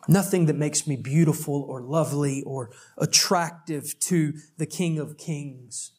Nothing 0.09 0.47
that 0.47 0.57
makes 0.57 0.87
me 0.87 0.97
beautiful 0.97 1.63
or 1.63 1.83
lovely 1.83 2.43
or 2.43 2.71
attractive 2.97 3.99
to 4.01 4.35
the 4.57 4.67
King 4.67 4.99
of 4.99 5.19
Kings 5.19 5.93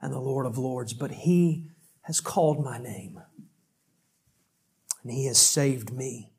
and 0.00 0.12
the 0.12 0.20
Lord 0.20 0.46
of 0.46 0.56
Lords. 0.56 0.92
But 0.92 1.10
He 1.10 1.68
has 2.02 2.20
called 2.20 2.64
my 2.64 2.78
name 2.78 3.20
and 5.02 5.12
He 5.12 5.26
has 5.26 5.38
saved 5.38 5.92
me. 5.92 6.30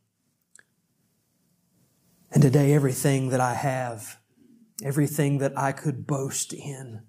And 2.32 2.41
today, 2.41 2.73
everything 2.73 3.30
that 3.30 3.39
I 3.39 3.54
have, 3.54 4.17
everything 4.84 5.38
that 5.39 5.58
I 5.58 5.71
could 5.71 6.08
boast 6.08 6.54
in, 6.54 7.04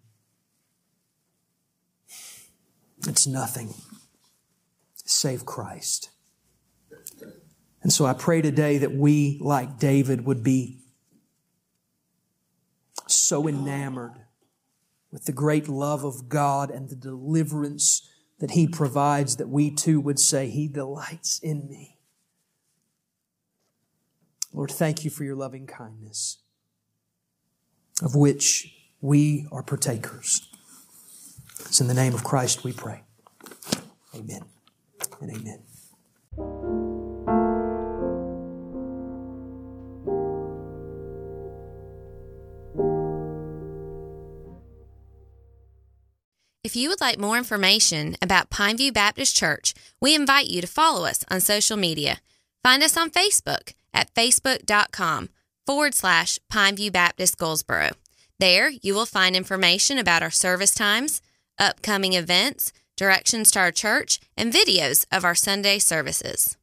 it's 3.07 3.27
nothing 3.27 3.75
save 5.07 5.47
Christ. 5.47 6.11
And 7.83 7.93
so 7.93 8.05
I 8.05 8.15
pray 8.15 8.43
today 8.43 8.79
that 8.79 8.93
we, 8.93 9.39
like 9.41 9.79
David, 9.79 10.27
would 10.27 10.43
be 10.43 10.81
so 13.07 13.47
enamored 13.47 14.25
with 15.13 15.25
the 15.25 15.33
great 15.33 15.69
love 15.69 16.05
of 16.05 16.29
God 16.29 16.71
and 16.71 16.89
the 16.89 16.97
deliverance 16.97 18.09
that 18.41 18.51
He 18.51 18.67
provides 18.67 19.37
that 19.37 19.49
we 19.49 19.71
too 19.71 20.01
would 20.01 20.19
say, 20.19 20.49
He 20.49 20.67
delights 20.67 21.39
in 21.39 21.69
me. 21.69 21.99
Lord, 24.53 24.71
thank 24.71 25.05
you 25.05 25.11
for 25.11 25.23
your 25.23 25.37
loving 25.37 25.67
kindness, 25.67 26.39
of 28.03 28.17
which 28.17 28.75
we 29.01 29.47
are 29.53 29.63
partakers. 29.63 30.49
It's 31.61 31.81
in 31.81 31.87
the 31.87 31.95
name 31.95 32.15
of 32.15 32.25
Christ 32.25 32.65
we 32.65 32.73
pray. 32.73 33.03
Amen 34.15 34.56
and 35.21 35.31
amen. 35.31 35.63
If 46.65 46.75
you 46.75 46.89
would 46.89 47.01
like 47.01 47.19
more 47.19 47.39
information 47.39 48.17
about 48.21 48.51
Pineview 48.51 48.93
Baptist 48.93 49.37
Church, 49.37 49.73
we 50.01 50.17
invite 50.17 50.49
you 50.49 50.61
to 50.61 50.67
follow 50.67 51.07
us 51.07 51.25
on 51.31 51.41
social 51.41 51.77
media. 51.77 52.21
Find 52.65 52.83
us 52.83 52.97
on 52.97 53.11
Facebook 53.11 53.73
at 53.95 54.13
facebook.com 54.15 55.29
forward 55.65 55.95
slash 55.95 56.41
Pineview 56.53 56.93
Baptist 56.93 57.39
Goldsboro. 57.39 57.91
There, 58.41 58.71
you 58.83 58.95
will 58.95 59.07
find 59.07 59.37
information 59.37 59.97
about 59.97 60.25
our 60.25 60.31
service 60.33 60.75
times, 60.75 61.23
upcoming 61.59 62.15
events, 62.15 62.73
directions 62.97 63.51
to 63.51 63.59
our 63.59 63.73
church, 63.73 64.19
and 64.37 64.53
videos 64.53 65.05
of 65.13 65.25
our 65.25 65.35
Sunday 65.35 65.79
services. 65.79 66.57